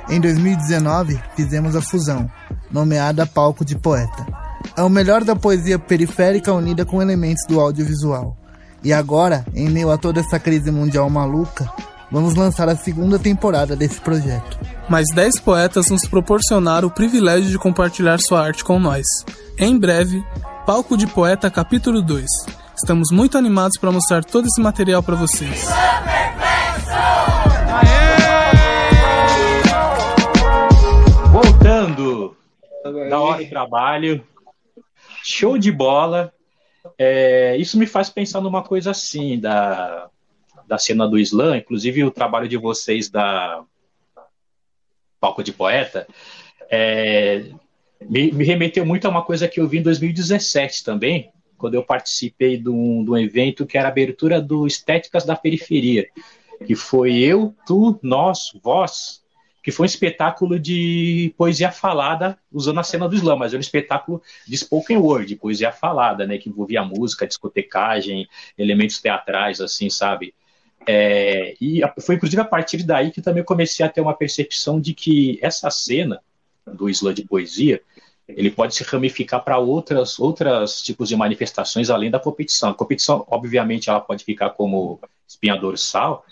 [0.10, 2.32] Em 2019, fizemos a fusão,
[2.72, 4.26] nomeada Palco de Poeta.
[4.76, 8.38] É o melhor da poesia periférica unida com elementos do audiovisual.
[8.82, 11.70] E agora, em meio a toda essa crise mundial maluca,
[12.10, 14.58] vamos lançar a segunda temporada desse projeto.
[14.90, 19.06] Mais 10 poetas nos proporcionaram o privilégio de compartilhar sua arte com nós.
[19.58, 20.24] Em breve,
[20.66, 22.26] Palco de Poeta capítulo 2.
[22.78, 25.68] Estamos muito animados para mostrar todo esse material para vocês.
[33.38, 34.26] Do trabalho,
[35.24, 36.34] show de bola.
[36.98, 40.10] É, isso me faz pensar numa coisa assim, da
[40.68, 43.64] da cena do slam, inclusive o trabalho de vocês da
[45.20, 46.06] Palco de Poeta,
[46.70, 47.46] é,
[48.02, 51.84] me, me, remeteu muito a uma coisa que eu vi em 2017 também, quando eu
[51.84, 56.08] participei de um, de um evento que era a abertura do Estéticas da Periferia,
[56.66, 59.24] que foi eu, tu, nós, vós,
[59.68, 63.60] que foi um espetáculo de poesia falada usando a cena do slam, mas era um
[63.60, 70.34] espetáculo de spoken word, poesia falada, né, que envolvia música, discotecagem, elementos teatrais, assim, sabe?
[70.88, 74.94] É, e foi inclusive a partir daí que também comecei a ter uma percepção de
[74.94, 76.22] que essa cena
[76.66, 77.82] do slam de poesia
[78.26, 82.70] ele pode se ramificar para outras outras tipos de manifestações além da competição.
[82.70, 86.26] A competição, obviamente, ela pode ficar como espinha dorsal,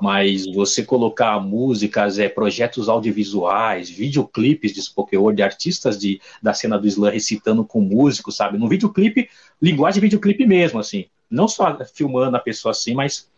[0.00, 6.78] mas você colocar músicas, é, projetos audiovisuais, videoclipes de spoken word, artistas de, da cena
[6.78, 8.58] do slam recitando com músicos, sabe?
[8.58, 9.28] No videoclipe,
[9.60, 11.06] linguagem de videoclipe mesmo, assim.
[11.30, 13.28] Não só filmando a pessoa assim, mas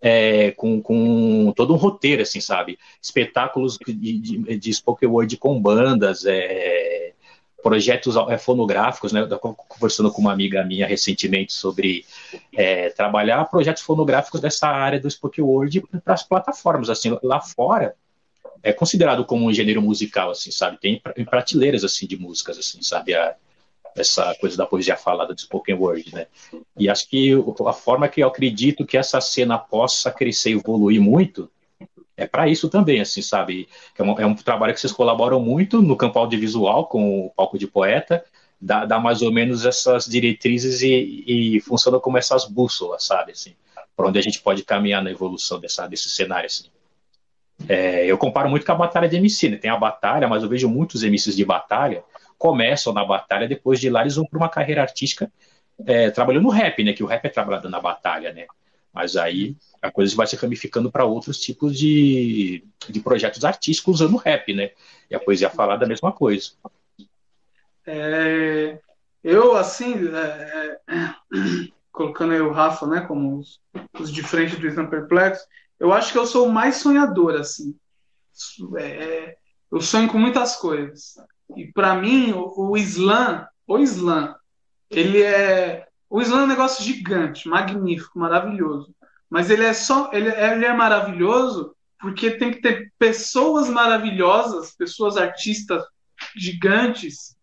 [0.00, 2.78] é, com, com, todo um roteiro, assim, sabe?
[3.00, 7.13] Espetáculos de, de, de spoken word com bandas, é,
[7.64, 9.26] projetos é, fonográficos, né?
[9.28, 12.04] Eu conversando com uma amiga minha recentemente sobre
[12.52, 17.96] é, trabalhar projetos fonográficos dessa área do spoken word para as plataformas, assim, lá fora
[18.62, 20.78] é considerado como um gênero musical, assim, sabe?
[20.78, 23.14] Tem prateleiras, assim, de músicas, assim, sabe?
[23.14, 23.34] A,
[23.96, 26.26] essa coisa da poesia falada de spoken word, né?
[26.76, 27.32] E acho que
[27.66, 31.48] a forma que eu acredito que essa cena possa crescer e evoluir muito
[32.16, 33.68] é para isso também, assim, sabe?
[33.96, 37.58] É um, é um, trabalho que vocês colaboram muito no campo audiovisual com o palco
[37.58, 38.24] de poeta,
[38.60, 43.32] dá, dá mais ou menos essas diretrizes e, e funciona como essas bússolas, sabe?
[43.32, 43.54] Assim,
[43.96, 46.64] para onde a gente pode caminhar na evolução dessa, desse cenário, assim.
[47.68, 49.56] É, eu comparo muito com a batalha de MC, né?
[49.56, 52.04] Tem a batalha, mas eu vejo muitos MCs de batalha
[52.38, 55.32] começam na batalha, depois de lá eles vão para uma carreira artística
[55.86, 56.92] é, trabalhando no rap, né?
[56.92, 58.46] Que o rap é trabalhado na batalha, né?
[58.94, 64.16] Mas aí a coisa vai se ramificando para outros tipos de, de projetos artísticos usando
[64.16, 64.70] rap, né?
[65.10, 66.52] E a poesia falada é a mesma coisa.
[67.86, 68.78] É,
[69.22, 71.14] eu, assim, é, é
[71.90, 73.60] colocando aí o Rafa, né, como os,
[73.98, 75.46] os de frente do Islam Perplexo,
[75.78, 77.76] eu acho que eu sou o mais sonhador, assim.
[78.78, 79.36] É,
[79.70, 81.14] eu sonho com muitas coisas.
[81.56, 84.34] E para mim, o, o Islã, o Islã,
[84.90, 85.83] ele é.
[86.08, 88.94] O Islã é um negócio gigante, magnífico, maravilhoso.
[89.28, 90.10] Mas ele é só.
[90.12, 95.82] Ele, ele é maravilhoso porque tem que ter pessoas maravilhosas, pessoas artistas
[96.36, 97.34] gigantes,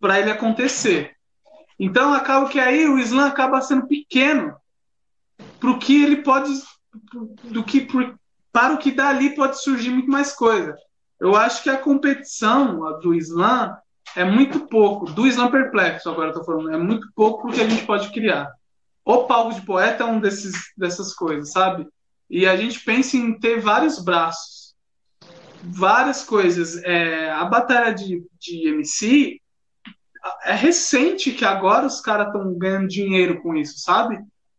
[0.00, 1.16] para ele acontecer.
[1.78, 4.56] Então acaba que aí o Islã acaba sendo pequeno
[5.60, 6.50] para o que ele pode
[7.44, 7.86] do que
[8.52, 10.74] para o que dali pode surgir muito mais coisa.
[11.20, 13.76] Eu acho que a competição do Islã
[14.16, 17.84] é muito pouco, do Islã perplexo, agora estou falando, é muito pouco porque a gente
[17.84, 18.50] pode criar.
[19.04, 21.86] O palco de poeta é um desses, dessas coisas, sabe?
[22.28, 24.74] E a gente pensa em ter vários braços,
[25.62, 26.82] várias coisas.
[26.82, 29.40] É, a batalha de, de MC
[30.44, 34.18] é recente que agora os caras estão ganhando dinheiro com isso, sabe?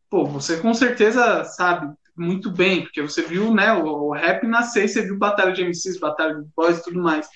[0.09, 4.87] Pô, você com certeza sabe, muito bem, porque você viu, né, o, o rap nascer,
[4.87, 7.27] você viu batalha de MCs, batalha de boys e tudo mais.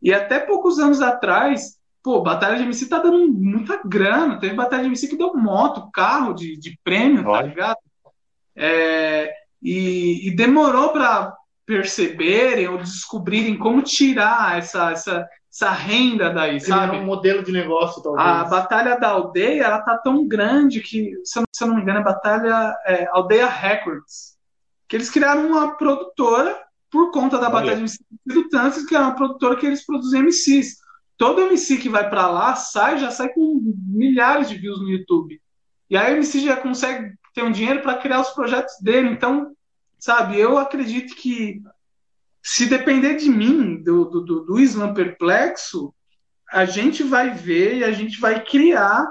[0.00, 4.38] E até poucos anos atrás, pô, batalha de MC tá dando muita grana.
[4.38, 7.42] Teve batalha de MC que deu moto, carro de, de prêmio, tá Olha.
[7.42, 7.78] tá ligado?
[8.56, 9.32] É,
[9.62, 11.32] e, e, demorou para
[11.64, 16.96] perceberem ou descobrirem como tirar essa, essa, essa renda daí, sabe?
[16.96, 18.26] um modelo de negócio, talvez.
[18.26, 21.82] A batalha da aldeia, ela tá tão grande que, se eu, se eu não me
[21.82, 24.36] engano, é batalha é, Aldeia Records,
[24.88, 26.58] que eles criaram uma produtora
[26.90, 30.22] por conta da batalha de MC do Tantos, que é uma produtora que eles produzem
[30.22, 30.76] MCs.
[31.16, 35.40] Todo MC que vai para lá sai, já sai com milhares de views no YouTube.
[35.90, 39.08] E aí o MC já consegue ter um dinheiro para criar os projetos dele.
[39.08, 39.52] Então,
[39.98, 41.60] sabe, eu acredito que
[42.42, 45.92] se depender de mim, do, do, do Islam Perplexo,
[46.50, 49.06] a gente vai ver e a gente vai criar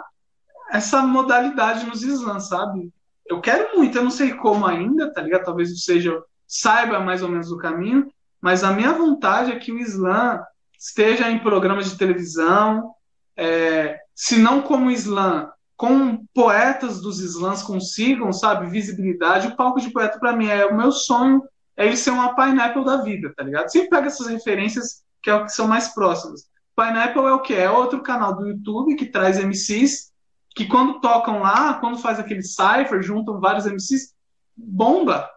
[0.72, 2.92] essa modalidade nos slams, sabe?
[3.26, 5.46] Eu quero muito, eu não sei como ainda, tá ligado?
[5.46, 9.72] Talvez eu seja, saiba mais ou menos o caminho, mas a minha vontade é que
[9.72, 10.42] o Islã
[10.80, 12.94] esteja em programas de televisão,
[13.36, 19.48] é, se não como Islã, com poetas dos Islãs consigam, sabe, visibilidade.
[19.48, 21.44] O palco de poeta, para mim, é o meu sonho
[21.78, 23.70] é ele ser uma Pineapple da vida, tá ligado?
[23.70, 26.50] Sempre pega essas referências que, é o que são mais próximas.
[26.76, 27.54] Pineapple é o que?
[27.54, 30.12] É outro canal do YouTube que traz MCs
[30.56, 34.16] que quando tocam lá, quando faz aquele cipher, juntam vários MCs,
[34.56, 35.30] bomba.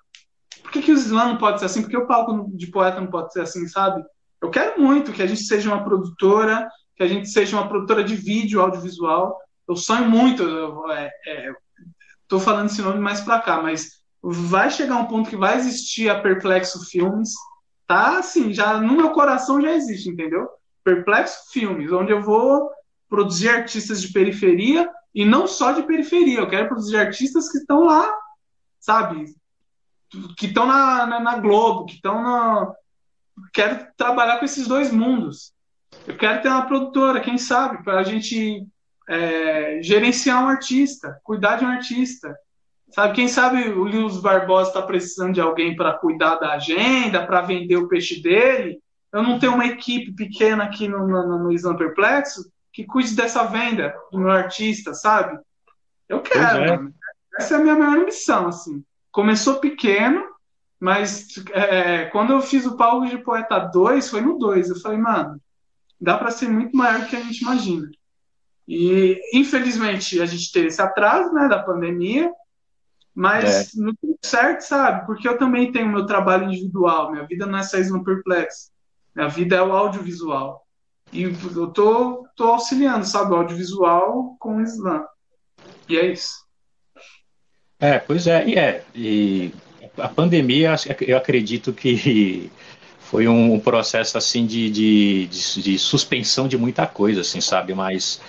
[0.70, 1.82] Por que, que o slam não pode ser assim?
[1.82, 4.04] Por que o palco de poeta não pode ser assim, sabe?
[4.40, 8.04] Eu quero muito que a gente seja uma produtora, que a gente seja uma produtora
[8.04, 9.36] de vídeo, audiovisual.
[9.68, 11.52] Eu sonho muito, eu, é, é,
[12.38, 16.20] falando esse nome mais pra cá, mas vai chegar um ponto que vai existir a
[16.20, 17.30] Perplexo Filmes,
[17.88, 18.18] tá?
[18.18, 20.48] Assim, já no meu coração já existe, entendeu?
[20.84, 22.70] Perplexo Filmes, onde eu vou
[23.08, 27.82] produzir artistas de periferia e não só de periferia, eu quero produzir artistas que estão
[27.82, 28.08] lá,
[28.78, 29.24] sabe?
[30.36, 32.72] Que estão na, na, na, Globo, que estão na.
[33.52, 35.52] Quero trabalhar com esses dois mundos.
[36.06, 38.66] Eu quero ter uma produtora, quem sabe, para a gente
[39.08, 42.36] é, gerenciar um artista, cuidar de um artista,
[42.92, 47.40] Sabe, quem sabe o Lewis Barbosa está precisando de alguém para cuidar da agenda, para
[47.40, 48.80] vender o peixe dele.
[49.12, 53.44] Eu não tenho uma equipe pequena aqui no, no, no Islam Perplexo que cuide dessa
[53.44, 55.38] venda do meu artista, sabe?
[56.08, 56.64] Eu quero.
[56.64, 56.88] É.
[57.38, 58.84] Essa é a minha maior missão, assim.
[59.12, 60.24] Começou pequeno,
[60.78, 64.70] mas é, quando eu fiz o Paulo de Poeta 2, foi no 2.
[64.70, 65.40] Eu falei, mano,
[66.00, 67.90] dá para ser muito maior do que a gente imagina.
[68.66, 72.32] E, infelizmente, a gente teve esse atraso né, da pandemia,
[73.14, 73.80] mas é.
[73.80, 75.06] não tudo certo, sabe?
[75.06, 77.10] Porque eu também tenho meu trabalho individual.
[77.10, 78.70] Minha vida não é só no perplexo.
[79.14, 80.64] Minha vida é o audiovisual.
[81.12, 83.32] E eu tô, tô auxiliando, sabe?
[83.32, 85.04] O audiovisual com o Islã.
[85.88, 86.39] E é isso.
[87.80, 88.46] É, pois é.
[88.46, 88.84] E é.
[88.94, 89.52] E
[89.96, 92.50] a pandemia, eu acredito que
[93.00, 97.74] foi um processo assim de, de, de, de suspensão de muita coisa, assim, sabe?
[97.74, 98.20] Mas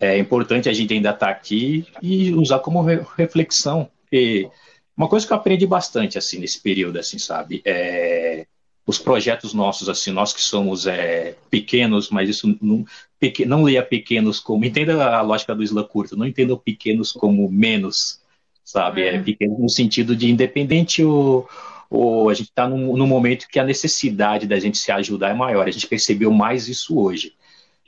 [0.00, 2.82] é importante a gente ainda estar tá aqui e usar como
[3.16, 3.90] reflexão.
[4.10, 4.48] E
[4.96, 8.46] uma coisa que eu aprendi bastante assim nesse período, assim, sabe, é
[8.86, 12.84] os projetos nossos, assim, nós que somos é, pequenos, mas isso não,
[13.18, 14.64] pequ, não leia pequenos como.
[14.64, 18.20] Entenda a lógica do Isla Curto, não entenda pequenos como menos,
[18.64, 19.02] sabe?
[19.02, 21.46] É, é no sentido de independente o.
[21.90, 25.34] o a gente está num, num, momento que a necessidade da gente se ajudar é
[25.34, 25.66] maior.
[25.66, 27.34] A gente percebeu mais isso hoje.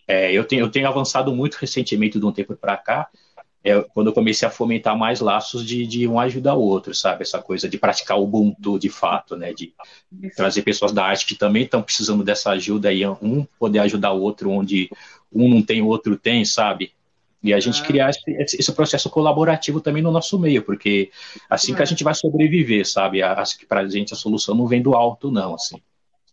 [0.06, 3.08] É, eu, tenho, eu tenho avançado muito recentemente de um tempo para cá,
[3.64, 7.22] é quando eu comecei a fomentar mais laços de, de um ajudar o outro, sabe?
[7.22, 9.54] Essa coisa de praticar o Ubuntu de fato, né?
[9.54, 9.72] De
[10.36, 14.20] trazer pessoas da arte que também estão precisando dessa ajuda e um poder ajudar o
[14.20, 14.90] outro onde
[15.32, 16.92] um não tem, o outro tem, sabe?
[17.44, 21.10] E a gente criar esse, esse, processo colaborativo também no nosso meio, porque
[21.48, 23.20] assim que a gente vai sobreviver, sabe?
[23.68, 25.76] Para a gente a solução não vem do alto, não, assim.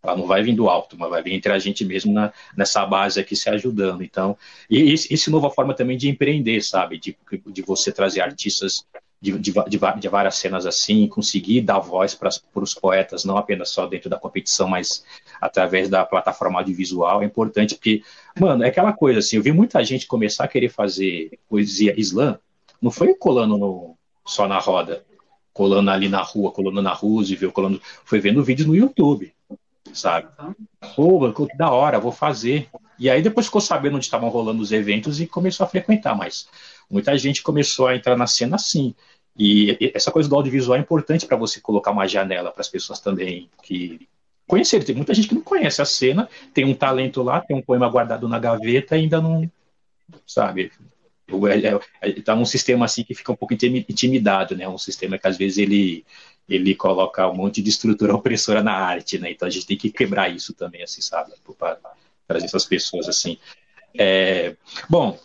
[0.02, 2.86] Ela não vai vir do alto, mas vai vir entre a gente mesmo na, nessa
[2.86, 4.02] base aqui se ajudando.
[4.02, 4.38] Então,
[4.70, 6.98] e isso nova forma também de empreender, sabe?
[6.98, 8.86] De, de você trazer artistas
[9.22, 9.54] de, de,
[10.00, 14.18] de várias cenas assim, conseguir dar voz para os poetas, não apenas só dentro da
[14.18, 15.06] competição, mas
[15.42, 18.04] através da plataforma audiovisual, é importante, porque,
[18.40, 22.40] mano, é aquela coisa assim, eu vi muita gente começar a querer fazer poesia islã,
[22.82, 25.04] não foi colando no, só na roda,
[25.52, 29.34] colando ali na rua, colando na Roosevelt, colando, foi vendo vídeos no YouTube
[29.94, 30.28] sabe?
[30.96, 32.70] Pô, que da hora, vou fazer.
[32.98, 36.48] E aí depois ficou sabendo onde estavam rolando os eventos e começou a frequentar, mas
[36.90, 38.94] muita gente começou a entrar na cena assim.
[39.38, 43.00] E essa coisa do audiovisual é importante para você colocar uma janela para as pessoas
[43.00, 44.08] também que
[44.52, 44.86] conhecerem.
[44.86, 47.88] Tem muita gente que não conhece a cena, tem um talento lá, tem um poema
[47.88, 49.50] guardado na gaveta e ainda não,
[50.28, 50.74] sabe?
[52.04, 54.68] Está num sistema assim que fica um pouco intimidado, né?
[54.68, 56.06] Um sistema que às vezes ele
[56.50, 59.32] ele coloca um monte de estrutura opressora na arte, né?
[59.32, 61.32] Então a gente tem que quebrar isso também, assim, sabe?
[61.58, 61.80] Para
[62.28, 63.38] trazer essas pessoas assim.
[63.98, 64.58] É,
[64.90, 65.18] bom,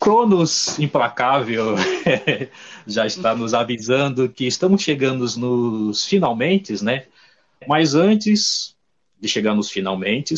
[0.00, 1.76] Cronos implacável
[2.84, 7.06] já está nos avisando que estamos chegando nos finalmente, né?
[7.66, 8.76] Mas antes
[9.18, 10.34] de chegar nos finalmente,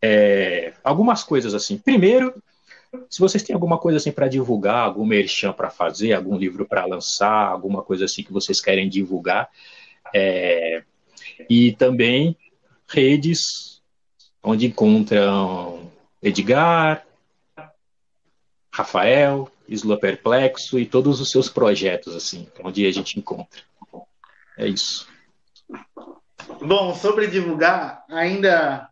[0.00, 1.78] é, algumas coisas assim.
[1.78, 2.42] Primeiro,
[3.10, 6.84] se vocês têm alguma coisa assim para divulgar, algum merchan para fazer, algum livro para
[6.84, 9.50] lançar, alguma coisa assim que vocês querem divulgar,
[10.14, 10.84] é,
[11.50, 12.36] e também
[12.88, 13.82] redes
[14.42, 15.90] onde encontram
[16.22, 17.04] Edgar,
[18.72, 23.62] Rafael, Isla Perplexo e todos os seus projetos, assim, onde a gente encontra.
[24.56, 25.08] É isso.
[26.60, 28.88] Bom, sobre divulgar, ainda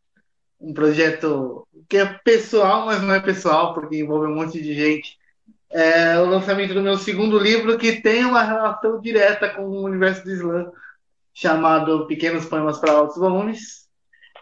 [0.60, 5.18] um projeto que é pessoal, mas não é pessoal, porque envolve um monte de gente.
[5.70, 10.24] É o lançamento do meu segundo livro, que tem uma relação direta com o universo
[10.24, 10.72] do Islã,
[11.32, 13.88] chamado Pequenos Poemas para Altos Volumes,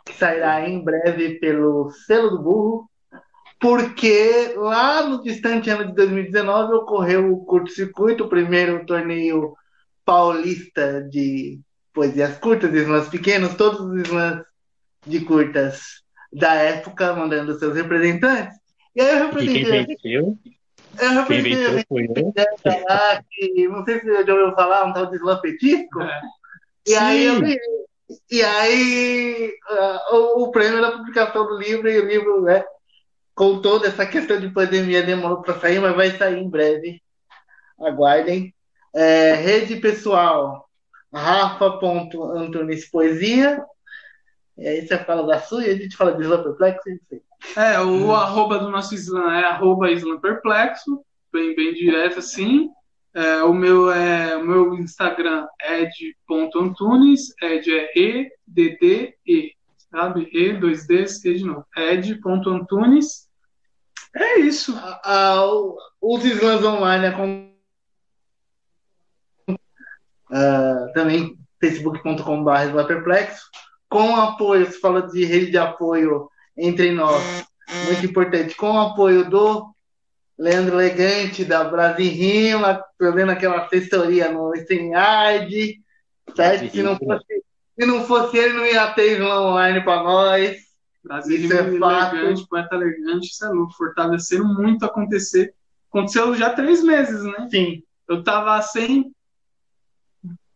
[0.05, 2.91] que sairá em breve pelo Selo do Burro,
[3.59, 9.55] porque lá no distante ano de 2019 ocorreu o curto-circuito, o primeiro torneio
[10.05, 11.61] paulista de
[11.93, 14.43] poesias curtas, islãs pequenos, todos os islãs
[15.07, 18.57] de curtas da época mandando seus representantes.
[18.95, 19.99] E aí eu representei.
[21.01, 21.85] Eu representei
[23.31, 26.03] que, não sei se você já ouviu falar, um tal de Islã Petisco.
[26.03, 26.21] É.
[26.87, 26.97] E Sim.
[26.99, 27.41] aí eu
[28.31, 32.63] e aí uh, o, o, prêmio da publicação do livro e o livro, né,
[33.35, 37.03] com toda essa questão de pandemia demorou para sair, mas vai sair em breve.
[37.81, 38.55] Aguardem.
[38.95, 40.69] É, rede pessoal,
[41.13, 43.63] Rafa.Antunes Poesia.
[44.57, 46.83] E aí você fala da sua e a gente fala de Islã Perplexo.
[47.57, 48.13] É, o hum.
[48.13, 52.71] arroba do nosso Islã é arroba Islã Perplexo, bem, bem direto assim.
[53.15, 59.53] É, o meu é o meu Instagram é ed.antunes, ed é E, D, D, E,
[59.91, 60.29] sabe?
[60.33, 61.67] E, dois Ds, E de novo.
[61.77, 63.29] ed.antunes.
[64.15, 64.75] É isso.
[64.77, 65.47] A, a,
[66.01, 67.13] os Islãs online é
[70.33, 73.45] uh, também facebook.com.br perplexo
[73.93, 77.23] com apoio, você fala de rede de apoio entre nós,
[77.87, 79.71] muito importante, com o apoio do
[80.39, 85.79] Leandro Elegante, da Brasil Rima, fazendo aquela assessoria no StreamYard,
[86.35, 86.71] certo?
[86.73, 87.45] Se não, fosse,
[87.79, 90.57] se não fosse ele, não ia ter Islã online para nós.
[91.05, 92.17] Brasil isso é fato.
[92.17, 95.53] elegante, poeta elegante, isso é louco, fortalecendo muito acontecer.
[95.91, 97.47] Aconteceu já três meses, né?
[97.51, 97.83] Sim.
[98.09, 99.13] Eu tava sem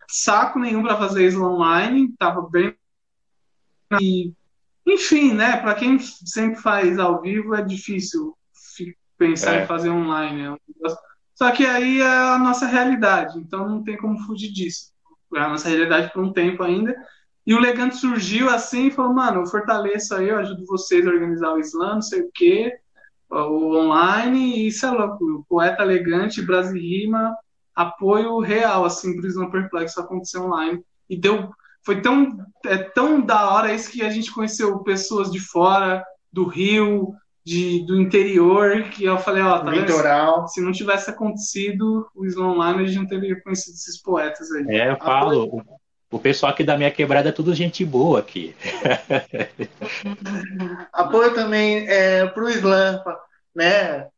[0.08, 2.74] saco nenhum para fazer isso online, tava bem
[4.00, 4.32] e,
[4.86, 5.56] enfim, né?
[5.58, 8.36] Para quem sempre faz ao vivo é difícil
[9.16, 9.62] pensar é.
[9.62, 10.50] em fazer online.
[10.50, 10.56] Né?
[11.34, 14.92] Só que aí é a nossa realidade, então não tem como fugir disso.
[15.34, 16.94] É a nossa realidade por um tempo ainda.
[17.46, 21.10] E o Legante surgiu assim e falou: mano, eu fortaleço aí, eu ajudo vocês a
[21.10, 22.72] organizar o Islã, não sei o quê.
[23.30, 25.24] o online e isso é louco.
[25.24, 27.36] O poeta elegante, Brasil Rima,
[27.76, 30.82] apoio real, assim, pro Slam Perplexo acontecer online.
[31.08, 31.50] E deu.
[31.84, 36.44] Foi tão, é tão da hora isso que a gente conheceu pessoas de fora, do
[36.44, 37.14] Rio,
[37.44, 40.48] de, do interior, que eu falei, ó, tá Litoral.
[40.48, 44.64] Se não tivesse acontecido o Slam Online, a gente não teria conhecido esses poetas aí.
[44.68, 45.62] É, eu falo,
[46.10, 48.56] o pessoal aqui da minha quebrada é tudo gente boa aqui.
[50.92, 53.00] Apoio também é, para o Slam,
[53.54, 54.08] né?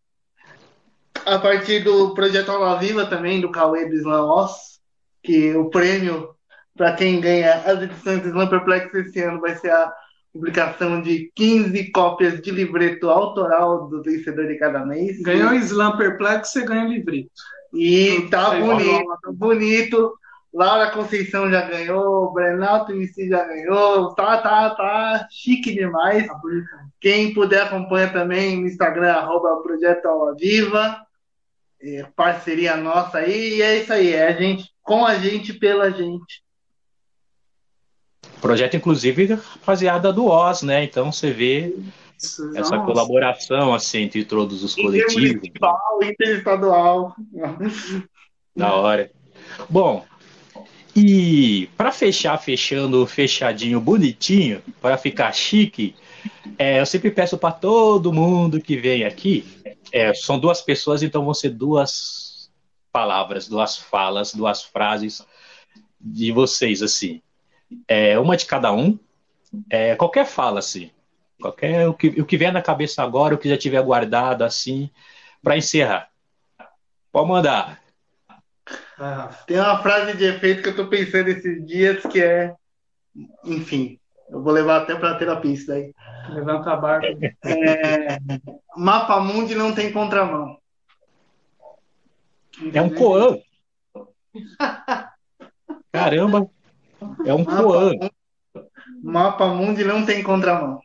[1.29, 4.81] A partir do projeto Aula Viva também, do Cauê do Slam Oss,
[5.23, 6.31] que o prêmio
[6.75, 9.93] para quem ganha as edições do Slam Perplex esse ano vai ser a
[10.33, 15.21] publicação de 15 cópias de livreto autoral do vencedor de cada mês.
[15.21, 17.29] Ganhou o Slam Perplex, você ganha o livreto.
[17.75, 20.15] E tá bonito, tá bonito.
[20.55, 26.27] Laura Conceição já ganhou, Brenalto MC já ganhou, tá, tá, tá chique demais.
[26.27, 26.41] Tá
[26.99, 30.97] Quem puder acompanha também no Instagram, arroba Projeto Aula Viva,
[31.81, 35.91] é, parceria nossa aí, e é isso aí, é a gente, com a gente, pela
[35.91, 36.43] gente.
[38.41, 40.85] Projeto, inclusive, rapaziada do Oz, né?
[40.85, 41.75] Então você vê
[42.17, 42.79] essa Nossa.
[42.79, 45.17] colaboração assim, entre todos os coletivos.
[45.17, 47.17] Intermunicipal, interestadual.
[48.57, 49.11] Da hora.
[49.69, 50.05] Bom,
[50.95, 55.95] e para fechar, fechando fechadinho, bonitinho, para ficar chique,
[56.59, 59.47] é, eu sempre peço para todo mundo que vem aqui,
[59.93, 62.51] é, são duas pessoas, então vão ser duas
[62.93, 65.25] palavras, duas falas, duas frases
[66.01, 67.23] de vocês, assim.
[67.87, 68.99] É, uma de cada um,
[69.69, 70.91] é, qualquer fala, assim.
[71.41, 74.91] Qualquer, o que, o que vier na cabeça agora, o que já tiver guardado, assim,
[75.43, 76.09] para encerrar.
[77.13, 77.81] Pode mandar.
[78.99, 82.55] Ah, tem uma frase de efeito que eu tô pensando esses dias que é.
[83.45, 85.95] Enfim, eu vou levar até pra terapia isso daí.
[86.31, 87.07] Levanta a barba.
[87.45, 88.19] É,
[88.77, 90.59] Mapa Mundi não tem contramão.
[92.73, 93.39] É um Coan.
[95.93, 96.51] Caramba!
[97.25, 97.93] É um Coan.
[99.03, 100.81] Mapa Mundi não tem contramão.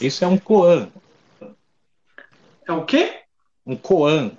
[0.00, 0.88] Isso é um Coan.
[2.66, 3.22] É o quê?
[3.66, 4.32] Um Coan.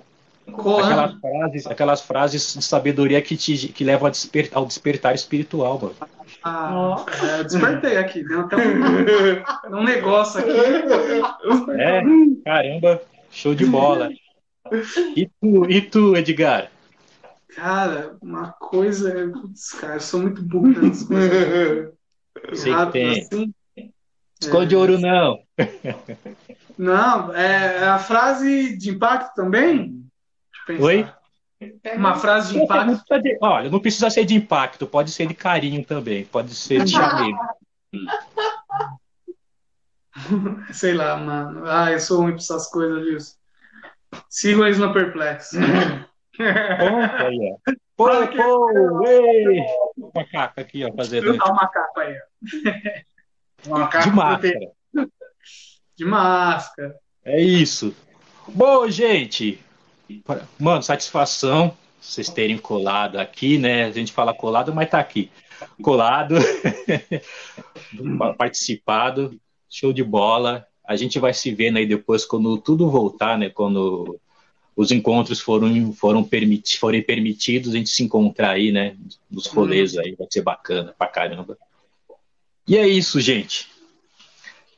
[0.46, 5.94] Aquelas frases, aquelas frases de sabedoria que, te, que levam desper, ao despertar espiritual, mano.
[6.42, 10.50] Ah, é, eu despertei aqui, deu até um, um negócio aqui.
[11.80, 12.02] É,
[12.44, 14.10] caramba, show de bola.
[15.16, 16.70] E tu, e tu Edgar?
[17.54, 19.30] Cara, uma coisa.
[19.32, 21.92] Putz, cara, eu sou muito burro nessas coisas.
[22.52, 23.20] Sei que tem.
[23.22, 23.54] Assim,
[24.40, 24.78] Esconde é...
[24.78, 25.38] ouro, não.
[26.76, 30.04] Não, é a frase de impacto também?
[30.68, 31.06] Oi?
[31.94, 33.04] Uma frase de impacto.
[33.40, 37.38] Olha, não precisa ser de impacto, pode ser de carinho também, pode ser de chamego.
[40.72, 41.64] Sei lá, mano.
[41.66, 43.18] Ah, eu sou ruim pra essas coisas, viu?
[44.28, 45.56] Siga eles no perplexo.
[45.58, 47.74] Opa, ó.
[47.96, 49.64] Pô, pô, ei!
[50.12, 51.30] Macaco aqui, ó, fazendo.
[51.30, 53.70] Olha o macaco aí, ó.
[53.70, 54.72] Macaco de máscara.
[55.96, 56.98] De máscara.
[57.24, 57.94] É isso.
[58.48, 59.62] Bom, gente,
[60.58, 63.84] Mano, satisfação vocês terem colado aqui, né?
[63.84, 65.30] A gente fala colado, mas tá aqui.
[65.82, 66.34] Colado,
[68.36, 69.40] participado,
[69.70, 70.66] show de bola.
[70.86, 73.48] A gente vai se vendo aí depois quando tudo voltar, né?
[73.48, 74.20] Quando
[74.76, 78.96] os encontros foram, foram permiti forem permitidos, a gente se encontrar aí, né?
[79.30, 81.56] Nos rolês aí, vai ser bacana pra caramba.
[82.68, 83.68] E é isso, gente.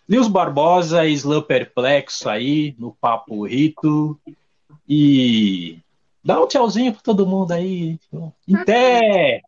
[0.09, 4.20] Nils Barbosa, Slam Perplexo aí, no Papo Rito.
[4.89, 5.79] E
[6.25, 7.99] dá um tchauzinho pra todo mundo aí.
[8.55, 9.43] Até!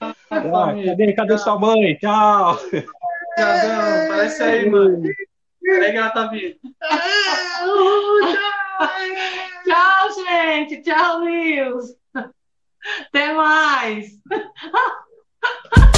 [0.00, 0.14] ah,
[0.84, 1.96] cadê, cadê sua mãe?
[1.96, 2.58] Tchau!
[3.36, 5.02] Tchau, parece aí, mano.
[5.62, 6.56] Peraí que ela tá vindo.
[9.64, 10.82] Tchau, gente.
[10.82, 11.96] Tchau, Nils.
[13.08, 14.18] Até mais.